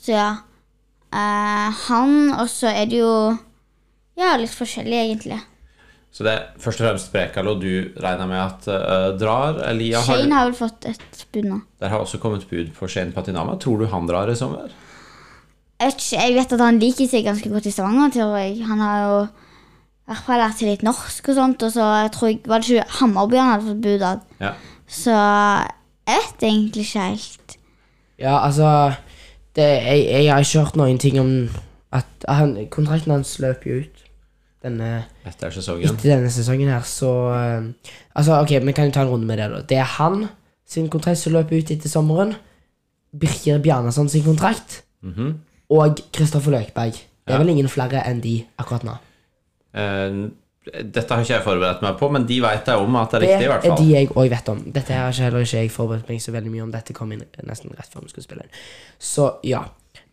Så 0.03 0.13
ja. 0.17 0.29
Eh, 1.15 1.83
han, 1.89 2.17
og 2.37 2.49
så 2.51 2.73
er 2.73 2.89
det 2.91 3.03
jo 3.03 3.13
ja, 4.17 4.33
litt 4.41 4.55
forskjellig, 4.55 4.97
egentlig. 4.97 5.39
Så 6.17 6.25
det 6.25 6.33
er 6.33 6.45
først 6.57 6.81
og 6.81 6.87
fremst 6.87 7.11
Brekalo 7.13 7.53
du 7.61 7.93
regner 8.01 8.29
med 8.31 8.41
at 8.41 8.67
uh, 8.73 9.11
drar. 9.21 9.59
Elia 9.69 10.01
har, 10.01 10.23
Shane 10.23 10.33
har 10.33 10.47
vel 10.49 10.57
fått 10.57 10.87
et 10.89 11.25
bud 11.35 11.45
nå. 11.45 11.59
Der 11.83 11.93
har 11.93 12.01
også 12.01 12.21
kommet 12.23 12.47
bud 12.49 12.71
på 12.79 12.89
Shane 12.89 13.13
Patinama. 13.13 13.59
Tror 13.61 13.83
du 13.83 13.91
han 13.93 14.09
drar 14.09 14.33
i 14.33 14.37
sommer? 14.39 14.73
Jeg 15.77 15.93
vet, 15.93 16.07
jeg 16.17 16.37
vet 16.39 16.55
at 16.57 16.63
han 16.65 16.81
liker 16.81 17.11
seg 17.11 17.27
ganske 17.27 17.51
godt 17.53 17.69
i 17.69 17.75
Stavanger, 17.75 18.15
tror 18.15 18.33
jeg. 18.41 18.63
Han 18.65 18.81
har 18.81 19.03
jo 19.03 19.19
i 19.27 20.09
hvert 20.09 20.25
fall 20.25 20.41
lært 20.41 20.57
seg 20.57 20.71
litt 20.71 20.87
norsk 20.87 21.29
og 21.29 21.37
sånt, 21.37 21.67
og 21.67 21.75
så 21.75 21.91
jeg 22.07 22.15
tror 22.15 22.31
jeg, 22.31 22.41
var 22.49 22.65
det 22.65 22.73
ikke 22.73 22.97
Hammarby 23.03 23.41
han 23.43 23.53
hadde 23.53 23.69
fått 23.69 23.85
bud 23.85 24.07
av. 24.09 24.25
Ja. 24.41 24.55
Så 24.89 25.13
jeg 25.13 26.23
vet 26.23 26.47
egentlig 26.49 26.87
ikke 26.87 27.07
helt. 27.11 27.57
Ja, 28.17 28.39
altså 28.39 28.71
det, 29.57 29.67
jeg, 29.83 30.25
jeg 30.25 30.33
har 30.33 30.41
ikke 30.45 30.65
hørt 30.65 30.77
noen 30.77 30.99
ting 30.99 31.19
om 31.21 31.31
at 31.97 32.27
han, 32.29 32.57
Kontrakten 32.71 33.13
hans 33.15 33.39
løper 33.41 33.71
jo 33.71 33.79
ut 33.85 34.03
denne, 34.63 35.05
Etter 35.29 35.51
sesongen. 35.55 35.87
etter 35.89 36.11
denne 36.17 36.31
sesongen 36.31 36.69
her, 36.69 36.83
så 36.89 37.11
uh, 37.33 37.93
Altså, 38.17 38.41
ok, 38.43 38.51
vi 38.67 38.73
kan 38.77 38.89
jo 38.91 38.93
ta 38.97 39.03
en 39.07 39.09
runde 39.13 39.27
med 39.29 39.39
det, 39.39 39.51
da. 39.53 39.61
Det 39.63 39.79
er 39.79 39.89
han 39.97 40.27
sin 40.69 40.89
kontrakt 40.91 41.19
som 41.21 41.33
løper 41.37 41.59
ut 41.61 41.71
etter 41.71 41.89
sommeren. 41.89 42.35
Birker 43.17 43.59
Bjarnason 43.63 44.09
sin 44.09 44.25
kontrakt. 44.27 44.83
Mhm. 45.03 45.35
Og 45.71 45.99
Kristoffer 46.13 46.51
Løkberg. 46.51 46.93
Det 46.93 47.33
er 47.33 47.39
Ja. 47.39 47.39
vel 47.39 47.49
ingen 47.55 47.69
flere 47.69 48.03
enn 48.07 48.21
de 48.23 48.45
akkurat 48.59 48.85
nå. 48.85 48.97
Eh, 49.75 50.29
dette 50.67 51.15
har 51.15 51.23
ikke 51.23 51.35
jeg 51.35 51.45
forberedt 51.45 51.83
meg 51.85 51.99
på, 52.01 52.09
men 52.11 52.25
de 52.27 52.37
vet 52.43 52.69
jeg 52.71 52.83
om 52.83 52.97
at 52.99 53.13
det 53.13 53.19
er 53.19 53.23
riktig, 53.23 53.47
i 53.47 53.51
hvert 53.51 53.63
fall 53.63 53.77
Det 53.77 53.85
er 53.85 53.87
de 53.87 53.93
jeg 53.93 54.09
òg 54.11 54.31
vet 54.33 54.49
om. 54.51 54.63
Dette 54.75 54.97
har 54.99 55.13
ikke 55.13 55.27
heller 55.29 55.45
ikke 55.47 55.61
jeg 55.61 55.71
forberedt 55.71 56.09
meg 56.11 56.25
så 56.25 56.35
veldig 56.35 56.53
mye 56.53 56.65
om. 56.65 56.73
Dette 56.75 56.97
kom 56.97 57.13
inn 57.15 57.23
nesten 57.47 57.77
rett 57.79 57.93
før 57.93 58.03
vi 58.07 58.11
skulle 58.11 58.27
spille 58.27 58.47
inn. 58.47 58.59
Så 58.99 59.29
ja. 59.47 59.63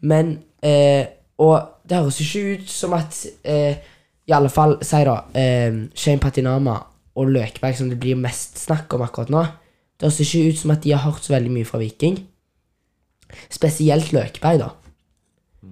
Men 0.06 0.36
eh, 0.62 1.08
Og 1.42 1.56
det 1.90 1.98
høres 1.98 2.20
ikke 2.22 2.44
ut 2.54 2.70
som 2.70 2.94
at 2.94 3.18
eh, 3.50 3.82
I 4.30 4.36
alle 4.38 4.52
fall, 4.54 4.78
si 4.86 5.02
da 5.08 5.18
eh, 5.34 5.80
Shane 5.98 6.22
Patinama 6.22 6.78
og 7.18 7.34
Løkberg, 7.34 7.76
som 7.78 7.90
det 7.90 8.00
blir 8.02 8.20
mest 8.20 8.62
snakk 8.62 8.94
om 8.94 9.04
akkurat 9.06 9.34
nå 9.34 9.44
Det 9.98 10.08
høres 10.08 10.22
ikke 10.22 10.54
ut 10.54 10.62
som 10.62 10.76
at 10.76 10.86
de 10.86 10.94
har 10.94 11.04
hørt 11.08 11.26
så 11.26 11.34
veldig 11.34 11.52
mye 11.54 11.66
fra 11.66 11.82
Viking. 11.82 12.22
Spesielt 13.50 14.14
Løkberg, 14.14 14.62
da. 14.62 14.72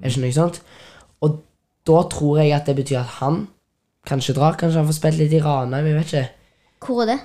Er 0.01 0.07
det 0.07 0.15
ikke 0.15 0.25
noe 0.25 0.35
sant? 0.35 0.61
Og 1.21 1.41
da 1.85 2.03
tror 2.09 2.41
jeg 2.41 2.55
at 2.55 2.69
det 2.69 2.79
betyr 2.81 3.03
at 3.03 3.17
han 3.21 3.43
kanskje 4.07 4.35
drar. 4.37 4.57
Kanskje 4.59 4.81
han 4.81 4.89
får 4.89 4.97
spilt 4.97 5.21
litt 5.21 5.35
i 5.35 5.41
Ranheim, 5.43 5.87
jeg 5.89 5.97
vet 5.99 6.11
ikke 6.11 6.85
Hvor 6.85 7.03
er 7.03 7.11
det? 7.11 7.19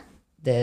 det, 0.46 0.56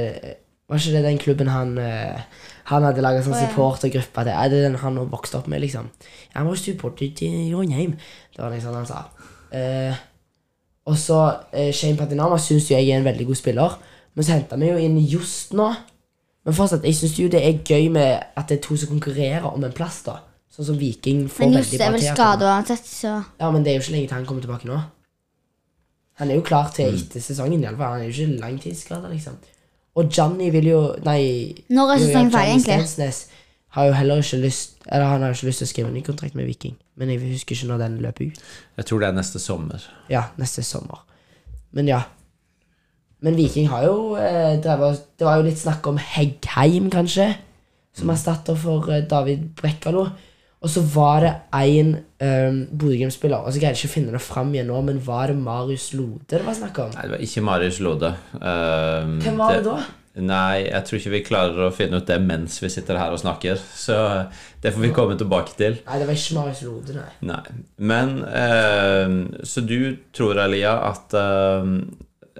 Var 0.70 0.82
ikke 0.82 0.96
det 0.96 1.04
den 1.06 1.22
klubben 1.22 1.52
han 1.52 1.78
eh, 1.82 2.24
Han 2.72 2.88
hadde 2.88 3.04
laga 3.06 3.24
sånn 3.26 3.36
Å, 3.36 3.42
ja. 3.42 3.50
supportergruppe 3.50 4.26
til? 4.26 4.34
Er 4.34 4.52
det 4.54 4.64
den 4.68 4.80
han 4.82 5.00
vokste 5.12 5.42
opp 5.42 5.50
med, 5.52 5.64
liksom? 5.66 5.90
Han 6.34 6.50
var 6.50 6.60
supporter 6.60 7.14
til 7.18 7.52
Trondheim. 7.52 7.98
Det 8.34 8.42
var 8.42 8.54
liksom 8.54 8.78
han 8.78 8.88
sa. 8.90 9.04
Uh, 9.54 9.94
og 10.90 10.96
så 10.98 11.20
uh, 11.54 11.72
Shane 11.76 12.00
Patinama 12.00 12.40
syns 12.42 12.72
jeg 12.72 12.88
er 12.88 12.98
en 12.98 13.06
veldig 13.06 13.28
god 13.30 13.38
spiller. 13.38 13.76
Men 14.16 14.26
så 14.26 14.38
henta 14.38 14.58
vi 14.58 14.72
jo 14.72 14.80
inn 14.82 14.98
Just 15.06 15.54
nå. 15.54 15.68
Men 16.44 16.56
fortsatt, 16.58 16.88
jeg 16.88 16.98
syns 16.98 17.20
jo 17.20 17.30
det 17.32 17.44
er 17.44 17.62
gøy 17.62 17.92
med 17.94 18.24
at 18.36 18.50
det 18.50 18.58
er 18.58 18.64
to 18.66 18.76
som 18.80 18.92
konkurrerer 18.92 19.46
om 19.48 19.64
en 19.64 19.76
plass, 19.76 20.02
da. 20.08 20.18
Sånn 20.54 20.68
som 20.68 20.78
Viking 20.78 21.24
får 21.32 21.46
Men 21.46 21.56
veldig 21.60 21.70
Just 21.70 21.80
bra 21.80 21.86
er 21.86 21.96
vel 21.96 22.04
skada 22.08 22.50
uansett, 22.52 22.90
så 22.90 23.14
Ja, 23.40 23.50
men 23.50 23.64
det 23.64 23.72
er 23.72 23.80
jo 23.80 23.86
ikke 23.86 23.96
lenge 23.96 24.10
til 24.10 24.18
han 24.18 24.28
kommer 24.30 24.44
tilbake 24.44 24.70
nå. 24.70 24.82
Han 26.22 26.30
er 26.32 26.36
jo 26.36 26.42
klar 26.46 26.70
til 26.76 26.92
Mm. 26.94 27.00
etter 27.00 27.20
sesongen, 27.22 27.62
i 27.64 27.66
alle 27.66 27.78
fall. 27.78 27.92
Han 27.98 28.02
er 28.02 28.12
jo 28.12 28.12
ikke 28.26 28.40
langtidsskada, 28.40 29.10
liksom. 29.10 29.38
Og 29.96 30.10
Johnny 30.18 30.50
vil 30.52 30.66
jo 30.68 30.96
Nei. 31.06 31.54
Når 31.70 31.92
er 31.94 31.98
sesongen 32.00 32.32
ferdig, 32.32 32.34
Johnny 32.34 32.60
egentlig? 32.60 32.88
Stensnes 32.88 33.26
har 33.74 33.86
jo 33.86 33.94
heller 33.94 34.18
ikke 34.22 34.38
lyst 34.42 34.70
Eller 34.92 35.06
han 35.06 35.22
har 35.22 35.30
jo 35.30 35.34
ikke 35.34 35.48
lyst 35.48 35.58
til 35.58 35.66
å 35.66 35.70
skrive 35.70 35.88
en 35.88 35.94
ny 35.94 36.02
kontrakt 36.02 36.36
med 36.36 36.46
Viking. 36.46 36.76
Men 36.96 37.10
jeg 37.10 37.20
husker 37.32 37.56
ikke 37.56 37.68
når 37.68 37.78
den 37.78 37.98
løper 38.02 38.26
ut. 38.28 38.40
Jeg 38.78 38.86
tror 38.86 39.00
det 39.00 39.08
er 39.08 39.14
neste 39.18 39.40
sommer. 39.40 39.82
Ja, 40.10 40.24
neste 40.38 40.64
sommer. 40.64 41.04
Men 41.72 41.88
ja. 41.88 42.02
Men 43.22 43.36
Viking 43.38 43.70
har 43.70 43.86
jo 43.86 44.16
eh, 44.20 44.60
drevet 44.62 45.02
Det 45.18 45.26
var 45.26 45.38
jo 45.40 45.44
litt 45.48 45.58
snakk 45.58 45.88
om 45.88 45.98
Heggheim, 45.98 46.90
kanskje, 46.92 47.36
som 47.96 48.10
erstatter 48.10 48.56
for 48.56 48.90
eh, 48.92 49.02
David 49.10 49.56
Brekkalo. 49.56 50.10
Og 50.64 50.72
så 50.72 50.82
var 50.94 51.26
det 51.26 51.32
en 51.60 51.90
um, 52.24 52.60
Bodø-Glimt-spiller, 52.72 53.44
og 53.44 53.52
så 53.52 53.60
greide 53.60 53.76
jeg 53.76 53.84
ikke 53.84 53.92
å 53.92 53.96
finne 53.98 54.14
det 54.16 54.22
fram 54.24 54.54
igjen 54.56 54.70
nå, 54.72 54.78
men 54.88 55.02
var 55.04 55.28
det 55.34 55.36
Marius 55.44 55.90
Lode 55.98 56.38
det 56.38 56.46
var 56.46 56.56
snakk 56.56 56.80
om? 56.86 56.94
Nei, 56.96 57.04
det 57.10 57.18
var 57.18 57.26
ikke 57.28 57.44
Marius 57.44 57.82
Lode. 57.84 58.14
Eh, 58.40 59.12
Hvem 59.26 59.42
var 59.42 59.58
det 59.58 59.66
da? 59.68 59.76
Nei, 60.24 60.68
jeg 60.68 60.86
tror 60.86 61.00
ikke 61.00 61.12
vi 61.16 61.22
klarer 61.26 61.66
å 61.66 61.72
finne 61.74 61.98
ut 62.00 62.08
det 62.08 62.20
mens 62.22 62.60
vi 62.62 62.70
sitter 62.70 63.00
her 63.02 63.12
og 63.16 63.20
snakker. 63.20 63.58
Så 63.58 63.96
det 64.62 64.72
får 64.76 64.84
vi 64.86 64.92
komme 64.94 65.18
tilbake 65.18 65.56
til. 65.58 65.80
Nei, 65.88 66.00
det 66.00 66.08
var 66.08 66.20
ikke 66.20 66.38
Marius 66.38 66.62
Lode, 66.68 66.96
nei. 67.00 67.10
Nei. 67.34 67.56
Men 67.92 68.16
eh, 68.30 69.16
Så 69.44 69.66
du 69.66 69.78
tror, 70.16 70.38
Elia, 70.46 70.76
at 70.94 71.18
eh, 71.18 71.72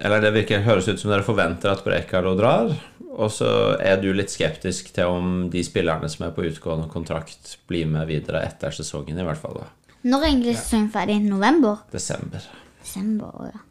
Eller 0.02 0.24
det 0.24 0.34
virker 0.34 0.64
høres 0.66 0.88
ut 0.90 1.02
som 1.02 1.12
dere 1.12 1.26
forventer 1.26 1.70
at 1.74 1.84
Brekalo 1.86 2.34
drar. 2.38 2.72
Og 3.14 3.30
så 3.30 3.48
er 3.78 4.00
du 4.02 4.08
litt 4.16 4.34
skeptisk 4.34 4.90
til 4.96 5.12
om 5.12 5.34
de 5.54 5.62
spillerne 5.66 6.10
som 6.10 6.26
er 6.26 6.34
på 6.34 6.48
utgående 6.50 6.90
kontrakt, 6.90 7.60
blir 7.70 7.86
med 7.90 8.10
videre 8.10 8.42
etter 8.48 8.74
sesongen, 8.74 9.20
i 9.20 9.28
hvert 9.28 9.42
fall. 9.42 9.62
da. 9.62 10.00
Når 10.10 10.24
er 10.24 10.32
egentlig 10.32 10.56
sesongen 10.58 10.90
ferdig? 10.96 11.20
November? 11.22 11.86
Desember. 11.94 12.48
Desember, 12.82 13.52
ja. 13.54 13.62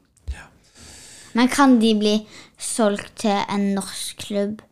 Men 1.32 1.48
kan 1.48 1.78
de 1.80 1.94
bli 1.96 2.12
solgt 2.61 3.22
til 3.24 3.38
en 3.48 3.70
norsk 3.76 4.20
klubb 4.26 4.62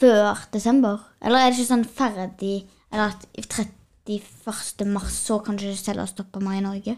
før 0.00 0.46
desember? 0.54 0.98
Eller 1.22 1.44
er 1.44 1.50
det 1.52 1.60
ikke 1.60 1.72
sånn 1.74 1.86
ferdig 1.86 2.56
Eller 2.90 3.12
at 3.12 3.26
i 3.38 3.44
31. 3.46 4.86
mars 4.90 5.14
så 5.28 5.36
kan 5.44 5.54
du 5.54 5.68
ikke 5.68 5.78
selge 5.78 6.02
og 6.02 6.10
stoppe 6.10 6.40
meg 6.42 6.58
i 6.58 6.64
Norge? 6.64 6.96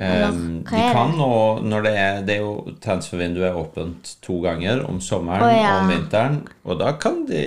Eller, 0.00 0.30
Eh, 0.30 0.36
hva 0.64 0.80
de 0.80 0.92
kan 0.94 1.10
og 1.20 1.64
når 1.66 1.82
det 1.84 1.92
er 1.98 2.20
Det 2.24 2.36
er 2.36 2.44
jo 2.44 2.74
transfervinduet 2.80 3.50
er 3.50 3.58
åpent 3.58 4.14
to 4.24 4.38
ganger, 4.40 4.84
om 4.88 5.00
sommeren 5.00 5.44
oh, 5.44 5.52
ja. 5.52 5.74
og 5.74 5.84
om 5.84 5.92
vinteren. 5.92 6.38
Og 6.64 6.78
da 6.80 6.94
kan 6.96 7.26
de 7.28 7.42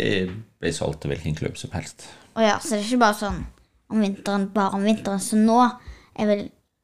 bli 0.61 0.71
solgt 0.71 1.01
til 1.01 1.13
hvilken 1.13 1.35
klubb 1.35 1.57
som 1.57 1.73
helst. 1.73 2.05
Å 2.37 2.43
ja, 2.43 2.57
så 2.61 2.75
det 2.75 2.83
er 2.83 2.89
ikke 2.91 3.03
bare 3.05 3.19
sånn 3.19 3.39
om 3.93 4.03
vinteren, 4.03 4.49
bare 4.53 4.77
om 4.77 4.85
vinteren. 4.85 5.21
Så 5.21 5.39
nå 5.39 5.59
er 5.65 6.29
vel 6.29 6.43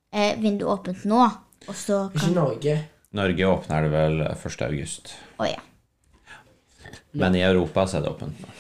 er 0.10 0.40
vinduet 0.42 0.72
åpent 0.74 1.06
nå, 1.06 1.22
og 1.68 1.76
så 1.78 2.08
Ikke 2.16 2.32
Norge. 2.34 2.78
Norge 3.14 3.50
åpner 3.50 3.86
det 3.86 3.92
vel 3.94 4.24
1. 4.26 4.64
august. 4.66 5.14
Å 5.38 5.50
ja. 5.50 5.62
Men 7.18 7.38
i 7.38 7.46
Europa 7.46 7.86
så 7.90 8.00
er 8.00 8.06
det 8.08 8.14
åpent 8.16 8.42
nå. 8.42 8.58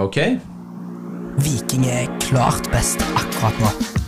Ok. 0.00 0.20
Viking 1.40 1.88
er 1.88 2.12
klart 2.20 2.68
best 2.72 3.04
akkurat 3.16 3.64
nå. 3.64 3.99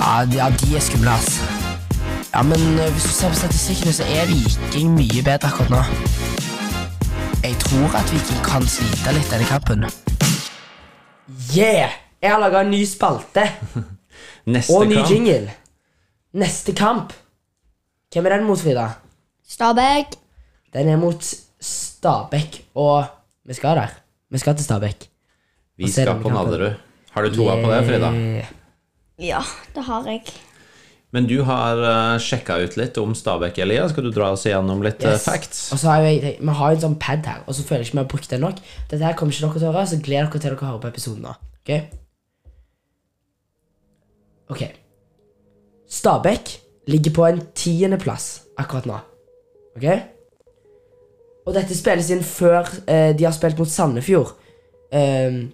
Ja, 0.00 0.24
de- 0.24 0.36
ja 0.38 0.48
de 0.50 0.76
er 0.76 0.80
skumle, 0.84 1.10
ass. 1.10 1.38
Ja, 2.34 2.42
men 2.42 2.78
eh, 2.78 2.90
hvis 2.94 3.02
du 3.08 3.12
ser 3.14 3.32
på 3.32 3.38
statistikkene, 3.38 3.92
så 3.96 4.04
er 4.04 4.26
Viking 4.30 4.92
mye 4.94 5.22
bedre 5.26 5.48
akkurat 5.48 5.70
nå. 5.72 5.80
Jeg 7.42 7.54
tror 7.62 7.94
at 7.98 8.10
Viking 8.12 8.40
kan 8.44 8.66
slite 8.68 9.14
litt 9.16 9.30
denne 9.32 9.46
kampen. 9.48 9.86
Yeah! 11.54 11.90
Jeg 12.22 12.32
har 12.32 12.40
laga 12.42 12.64
en 12.64 12.70
ny 12.72 12.80
spalte 12.88 13.44
Neste 14.54 14.74
og 14.74 14.88
ny 14.90 14.96
kamp 14.98 15.10
jingle. 15.12 15.52
Neste 16.34 16.74
kamp. 16.74 17.12
Hvem 18.12 18.26
er 18.26 18.34
den 18.38 18.46
mot, 18.48 18.58
Frida? 18.58 18.88
Stabæk. 19.48 20.16
Den 20.74 20.88
er 20.92 20.98
mot 21.00 21.22
Stabæk, 21.62 22.62
og 22.74 23.06
vi 23.46 23.54
skal 23.54 23.76
der. 23.78 23.94
Vi 24.30 24.38
skal 24.42 24.56
til 24.58 24.64
Stabæk. 24.66 25.06
Vi 25.78 25.84
Og 25.84 25.88
se 25.92 25.94
skal 26.02 26.10
denne 26.14 26.22
på 26.24 26.28
kampen. 26.32 26.50
Nadderud. 26.52 26.74
Har 27.14 27.22
du 27.28 27.34
troa 27.36 27.54
på 27.62 27.70
det, 27.72 27.84
Frida? 27.88 28.10
Yeah. 28.12 28.50
Ja, 29.18 29.42
det 29.74 29.82
har 29.88 30.06
jeg. 30.06 30.28
Men 31.10 31.24
du 31.26 31.38
har 31.48 31.80
uh, 31.80 32.18
sjekka 32.20 32.58
ut 32.60 32.76
litt 32.76 32.98
om 33.00 33.14
Stabæk, 33.16 33.58
Elia. 33.64 33.86
Skal 33.90 34.06
du 34.06 34.12
dra 34.12 34.28
oss 34.34 34.44
igjennom 34.46 34.82
litt 34.84 35.02
yes. 35.02 35.24
uh, 35.24 35.30
facts? 35.32 35.62
Og 35.72 35.80
så 35.80 35.90
har 35.90 36.04
jeg, 36.04 36.34
Vi 36.38 36.56
har 36.60 36.70
jo 36.70 36.78
en 36.78 36.84
sånn 36.84 36.98
pad 37.00 37.26
her, 37.26 37.40
og 37.48 37.56
så 37.56 37.64
føler 37.64 37.82
jeg 37.82 37.90
ikke 37.90 37.98
vi 37.98 38.02
har 38.02 38.10
brukt 38.12 38.34
den 38.34 38.44
nok. 38.44 38.60
Dette 38.90 39.00
her 39.02 39.16
kommer 39.18 39.34
ikke 39.34 39.48
dere 39.48 39.62
til 39.62 39.70
å 39.70 39.72
høre, 39.72 39.86
så 39.88 40.00
gled 40.04 40.20
dere 40.20 40.34
til 40.36 40.44
dere 40.44 40.60
hører 40.60 40.82
på 40.84 40.92
episoden 40.92 41.24
nå. 41.24 41.34
Ok? 41.62 41.72
Ok. 44.54 44.62
Stabæk 45.88 46.54
ligger 46.92 47.16
på 47.16 47.26
en 47.26 47.42
tiendeplass 47.56 48.28
akkurat 48.60 48.86
nå. 48.88 49.00
Ok? 49.80 49.88
Og 51.48 51.56
dette 51.56 51.76
spilles 51.76 52.12
inn 52.12 52.24
før 52.24 52.68
eh, 52.84 53.14
de 53.16 53.24
har 53.24 53.32
spilt 53.32 53.60
mot 53.60 53.70
Sandefjord. 53.72 54.34
Um, 54.92 55.46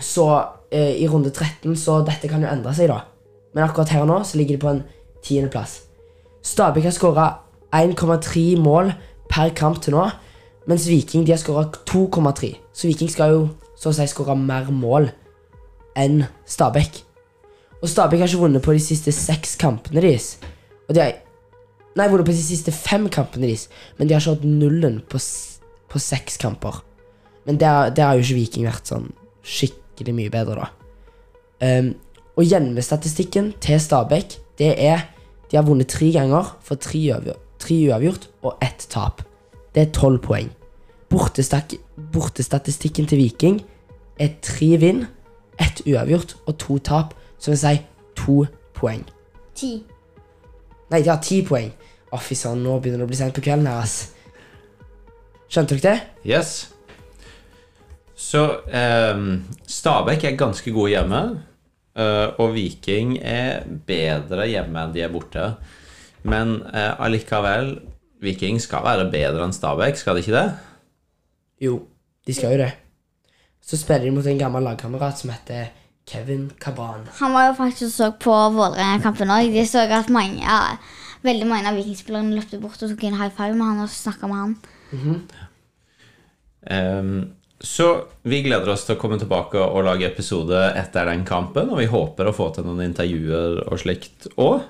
så 0.00 0.24
eh, 0.70 0.96
i 1.02 1.08
runde 1.08 1.30
13, 1.30 1.76
så 1.76 2.00
dette 2.06 2.28
kan 2.30 2.42
jo 2.42 2.50
endre 2.50 2.74
seg, 2.76 2.90
da. 2.90 3.02
Men 3.54 3.66
akkurat 3.66 3.92
her 3.94 4.06
nå 4.08 4.20
så 4.24 4.38
ligger 4.38 4.56
de 4.56 4.62
på 4.62 4.72
en 4.72 4.82
tiendeplass. 5.24 5.80
Stabæk 6.46 6.86
har 6.86 6.94
skåra 6.94 7.26
1,3 7.74 8.56
mål 8.62 8.92
per 9.30 9.50
kamp 9.56 9.80
til 9.82 9.96
nå, 9.96 10.04
mens 10.66 10.86
Viking 10.88 11.26
de 11.26 11.34
har 11.34 11.40
skåra 11.42 11.66
2,3. 11.88 12.52
Så 12.72 12.90
Viking 12.90 13.10
skal 13.10 13.34
jo 13.34 13.46
så 13.76 13.90
å 13.90 13.96
si 13.96 14.06
skåre 14.10 14.36
mer 14.38 14.70
mål 14.72 15.10
enn 15.98 16.24
Stabæk. 16.46 17.02
Og 17.82 17.90
Stabæk 17.90 18.22
har 18.22 18.30
ikke 18.30 18.44
vunnet 18.44 18.64
på 18.64 18.74
de 18.76 18.82
siste 18.82 19.12
seks 19.14 19.56
kampene 19.60 20.02
deres. 20.04 20.36
Og 20.88 20.96
de 20.96 21.04
har 21.04 21.22
Nei, 21.96 22.10
vunnet 22.12 22.26
på 22.28 22.34
de 22.34 22.42
siste 22.44 22.72
fem 22.76 23.06
kampene 23.08 23.46
deres, 23.46 23.70
men 23.96 24.04
de 24.04 24.12
har 24.12 24.20
ikke 24.20 24.34
hatt 24.34 24.42
nullen 24.44 24.98
på, 25.08 25.16
på 25.88 26.00
seks 26.02 26.36
kamper. 26.42 26.82
Men 27.48 27.56
der 27.56 27.96
har 27.96 28.18
jo 28.18 28.26
ikke 28.26 28.36
Viking 28.36 28.66
vært 28.68 28.90
sånn 28.90 29.06
skikkelig 29.96 30.14
mye 30.14 30.32
bedre, 30.32 30.66
da. 30.66 30.66
Um, 31.64 31.94
og 32.36 32.44
hjemmestatistikken 32.44 33.54
til 33.60 33.80
Stabæk, 33.80 34.38
det 34.58 34.74
er 34.76 35.12
De 35.50 35.56
har 35.56 35.62
vunnet 35.62 35.86
tre 35.86 36.10
ganger 36.10 36.56
for 36.60 36.74
tre, 36.74 36.98
uavgjort, 36.98 37.38
tre 37.58 37.74
uavgjort 37.86 38.28
og 38.42 38.56
ett 38.60 38.86
tap. 38.90 39.22
Det 39.74 39.82
er 39.82 39.92
tolv 39.94 40.18
poeng. 40.18 40.50
Bortestak, 41.08 41.76
bortestatistikken 42.12 43.06
til 43.06 43.18
Viking 43.18 43.60
er 44.18 44.34
tre 44.42 44.72
vinn, 44.82 45.04
ett 45.62 45.84
uavgjort 45.86 46.34
og 46.46 46.58
to 46.58 46.78
tap, 46.78 47.14
som 47.38 47.54
vil 47.54 47.62
si 47.62 47.76
to 48.18 48.42
poeng. 48.74 49.06
Ti. 49.54 49.84
Nei, 50.90 51.02
de 51.02 51.12
har 51.14 51.22
ti 51.22 51.44
poeng. 51.46 51.70
Å, 52.10 52.18
fy 52.18 52.34
søren, 52.34 52.66
nå 52.66 52.80
begynner 52.80 53.04
det 53.04 53.06
å 53.06 53.14
bli 53.14 53.22
sent 53.22 53.38
på 53.38 53.46
kvelden 53.46 53.70
her, 53.70 53.86
ass. 53.86 54.16
Skjønte 55.46 55.78
dere 55.78 55.92
det? 55.94 55.98
Yes. 56.26 56.75
Så 58.16 58.42
ehm, 58.72 59.42
Stabæk 59.68 60.24
er 60.24 60.38
ganske 60.40 60.72
gode 60.72 60.94
hjemme. 60.94 61.22
eh, 61.96 62.28
og 62.40 62.54
Viking 62.54 63.18
er 63.22 63.62
bedre 63.88 64.46
hjemme 64.48 64.82
enn 64.86 64.94
de 64.94 65.02
er 65.04 65.12
borte. 65.12 65.50
Men 66.24 66.62
eh, 66.72 66.94
allikevel 67.00 67.74
Viking 68.24 68.58
skal 68.60 68.84
være 68.84 69.10
bedre 69.12 69.44
enn 69.44 69.52
Stabæk, 69.52 69.96
skal 70.00 70.16
de 70.16 70.24
ikke 70.24 70.36
det? 70.36 70.46
Jo, 71.60 71.78
de 72.26 72.34
skal 72.34 72.52
jo 72.56 72.62
det. 72.64 72.72
Så 73.66 73.76
spiller 73.80 74.04
de 74.08 74.14
mot 74.16 74.26
en 74.26 74.38
gammel 74.40 74.62
lagkamerat 74.64 75.18
som 75.20 75.30
heter 75.32 75.70
Kevin 76.06 76.50
Cabran. 76.62 77.06
Han 77.20 77.32
var 77.34 77.48
jo 77.48 77.54
faktisk 77.58 77.88
og 77.88 77.94
så 77.96 78.10
på 78.22 78.34
Vålerenga-kampen 78.54 79.32
òg. 79.34 79.48
De 79.52 79.64
så 79.66 79.84
at 79.90 80.08
mange, 80.12 80.38
ja, 80.44 80.76
veldig 81.26 81.48
mange 81.50 81.68
av 81.68 81.74
vikingspillerne 81.76 82.36
løpte 82.36 82.60
bort 82.62 82.82
og 82.82 82.92
tok 82.92 83.04
en 83.08 83.18
high 83.18 83.32
five 83.34 83.56
med 83.58 83.66
han 83.66 83.82
og 83.82 83.90
snakka 83.90 84.30
med 84.30 84.36
han. 84.42 84.54
Ehm, 86.70 87.16
så 87.60 87.88
vi 88.28 88.42
gleder 88.44 88.68
oss 88.68 88.84
til 88.84 88.96
å 88.96 89.00
komme 89.00 89.16
tilbake 89.20 89.60
og 89.62 89.86
lage 89.86 90.08
episode 90.08 90.58
etter 90.76 91.08
den 91.08 91.24
kampen, 91.28 91.70
og 91.72 91.80
vi 91.80 91.88
håper 91.88 92.28
å 92.28 92.34
få 92.36 92.50
til 92.54 92.66
noen 92.68 92.84
intervjuer 92.90 93.62
og 93.64 93.80
slikt 93.80 94.28
òg. 94.36 94.60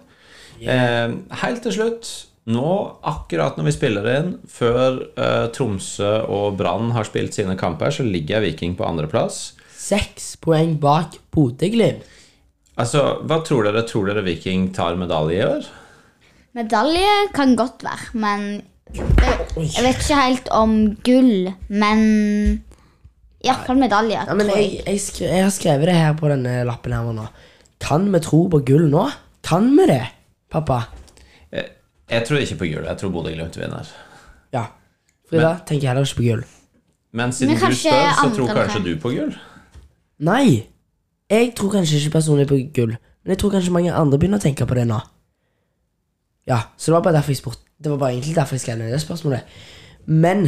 helt 1.43 1.63
til 1.65 1.75
slutt, 1.75 2.11
nå 2.47 2.73
akkurat 3.03 3.59
når 3.59 3.67
vi 3.69 3.75
spiller 3.75 4.07
inn, 4.13 4.29
før 4.47 5.01
eh, 5.19 5.47
Tromsø 5.53 6.13
og 6.31 6.55
Brann 6.61 6.93
har 6.95 7.09
spilt 7.09 7.35
sine 7.35 7.57
kamper, 7.59 7.91
så 7.91 8.07
ligger 8.07 8.45
Viking 8.45 8.77
på 8.79 8.87
andreplass. 8.87 9.57
Seks 9.75 10.37
poeng 10.43 10.77
bak 10.83 11.19
Bodø-Glimt. 11.35 12.07
Altså, 12.77 13.03
hva 13.25 13.41
tror 13.41 13.67
dere? 13.67 13.83
Tror 13.89 14.07
dere 14.11 14.23
Viking 14.25 14.69
tar 14.77 14.99
medalje 15.01 15.37
i 15.41 15.45
år? 15.45 15.69
Medalje 16.57 17.13
kan 17.37 17.57
godt 17.57 17.83
være, 17.85 18.11
men 18.21 18.47
jeg, 18.95 19.37
jeg 19.59 19.83
vet 19.83 20.03
ikke 20.05 20.21
helt 20.21 20.51
om 20.55 20.77
gull, 21.05 21.51
men 21.69 22.03
iallfall 23.45 23.79
medalje. 23.81 24.23
Ja, 24.27 24.35
men 24.39 24.51
jeg, 24.53 24.81
jeg, 24.87 25.01
skre, 25.03 25.29
jeg 25.31 25.45
har 25.45 25.53
skrevet 25.55 25.91
det 25.91 25.97
her 25.99 26.17
på 26.19 26.31
denne 26.33 26.59
lappen 26.69 26.95
her 26.97 27.13
nå. 27.17 27.27
Kan 27.83 28.09
vi 28.13 28.21
tro 28.25 28.47
på 28.53 28.63
gull 28.67 28.89
nå? 28.93 29.07
Kan 29.47 29.69
vi 29.77 29.87
det, 29.91 30.03
pappa? 30.53 30.83
Jeg, 31.53 31.69
jeg 32.11 32.27
tror 32.29 32.43
ikke 32.43 32.61
på 32.63 32.71
gull. 32.73 32.87
Jeg 32.89 33.03
tror 33.03 33.13
Bodø-Glimt 33.15 33.59
vinner. 33.61 33.91
Ja. 34.55 34.69
Frida 35.31 35.57
tenker 35.67 35.91
heller 35.91 36.07
ikke 36.07 36.23
på 36.23 36.29
gull. 36.31 36.47
Men 37.17 37.33
siden 37.33 37.55
Men 37.55 37.71
du 37.71 37.77
spør, 37.77 38.09
så 38.21 38.31
tror 38.37 38.55
kanskje 38.55 38.83
du 38.85 38.95
på 39.01 39.13
gull? 39.15 39.37
Nei. 40.19 40.67
Jeg 41.31 41.53
tror 41.59 41.73
kanskje 41.73 41.99
ikke 41.99 42.19
personlig 42.19 42.47
på 42.47 42.59
gull, 42.75 42.93
men 42.95 43.35
jeg 43.35 43.39
tror 43.39 43.51
kanskje 43.57 43.73
mange 43.75 43.95
andre 43.95 44.19
begynner 44.19 44.39
å 44.39 44.45
tenke 44.45 44.67
på 44.69 44.77
det 44.79 44.85
nå. 44.87 45.01
Ja, 46.47 46.61
så 46.79 46.93
det 46.93 46.95
var 46.95 47.07
bare 47.09 47.17
derfor 47.19 47.35
jeg 47.35 47.41
spurte. 47.41 47.65
Det 47.83 47.91
var 47.91 47.99
bare 47.99 48.15
egentlig 48.15 48.37
derfor 48.37 48.55
jeg 48.55 48.63
skrev 48.63 48.79
ned 48.79 48.93
det 48.95 49.01
spørsmålet. 49.03 49.57
Men 50.07 50.47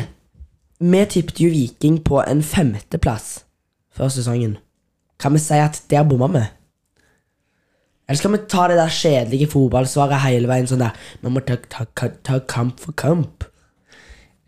vi 0.78 1.04
tippet 1.10 1.40
jo 1.42 1.50
Viking 1.50 1.98
på 2.04 2.22
en 2.22 2.42
femteplass 2.42 3.44
før 3.94 4.12
sesongen. 4.14 4.58
Kan 5.18 5.34
vi 5.34 5.42
si 5.42 5.58
at 5.58 5.82
der 5.90 6.06
bomma 6.06 6.28
vi? 6.30 6.44
Eller 8.08 8.20
skal 8.20 8.32
vi 8.32 8.44
ta 8.48 8.68
det 8.70 8.78
der 8.78 8.94
kjedelige 8.94 9.50
fotballsvaret 9.52 10.22
hele 10.24 10.48
veien 10.48 10.68
sånn 10.70 10.80
der 10.80 10.96
Vi 11.20 11.32
må 11.32 11.42
ta, 11.44 11.58
ta, 11.68 11.84
ta, 11.98 12.08
ta 12.24 12.38
kamp 12.48 12.80
for 12.80 12.96
kamp. 12.96 13.44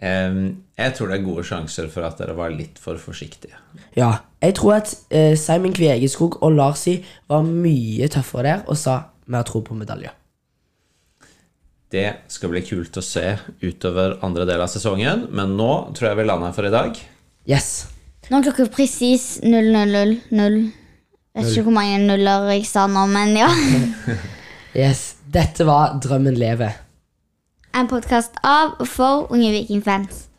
Um, 0.01 0.63
jeg 0.81 0.95
tror 0.97 1.11
det 1.11 1.19
er 1.19 1.27
gode 1.27 1.43
sjanser 1.45 1.91
for 1.93 2.07
at 2.07 2.17
dere 2.23 2.33
var 2.39 2.55
litt 2.55 2.79
for 2.81 2.97
forsiktige. 2.97 3.59
Ja, 3.99 4.23
jeg 4.41 4.55
tror 4.57 4.79
at 4.79 4.95
uh, 5.13 5.35
Simon 5.37 5.75
Kvegeskog 5.77 6.39
og 6.41 6.55
Larsi 6.57 7.03
var 7.29 7.45
mye 7.45 8.09
tøffere 8.09 8.47
der 8.47 8.65
og 8.65 8.81
sa 8.81 8.97
vi 9.27 9.37
har 9.37 9.45
tro 9.45 9.61
på 9.67 9.77
medalje. 9.77 10.15
Det 11.91 12.07
skal 12.31 12.53
bli 12.53 12.61
kult 12.63 12.95
å 13.01 13.03
se 13.03 13.25
utover 13.65 14.21
andre 14.23 14.45
del 14.47 14.63
av 14.63 14.71
sesongen, 14.71 15.25
men 15.35 15.57
nå 15.59 15.71
tror 15.97 16.13
jeg 16.13 16.21
vi 16.21 16.27
lander 16.29 16.55
for 16.55 16.69
i 16.69 16.71
dag. 16.71 17.01
Yes. 17.51 17.89
Nå 18.31 18.39
er 18.39 18.47
klokka 18.47 18.69
presis 18.71 19.41
0000. 19.43 20.69
Vet 21.35 21.51
ikke 21.51 21.65
hvor 21.67 21.75
mange 21.75 21.99
nuller 22.05 22.47
jeg 22.53 22.69
sa 22.71 22.87
nå, 22.91 23.09
men 23.11 23.35
ja. 23.41 23.51
yes. 24.85 25.17
Dette 25.31 25.67
var 25.67 25.99
Drømmen 26.03 26.39
lever. 26.39 26.79
En 27.75 27.91
podkast 27.91 28.39
av 28.47 28.79
og 28.79 28.87
for 28.91 29.27
unge 29.35 29.51
vikingfans. 29.55 30.30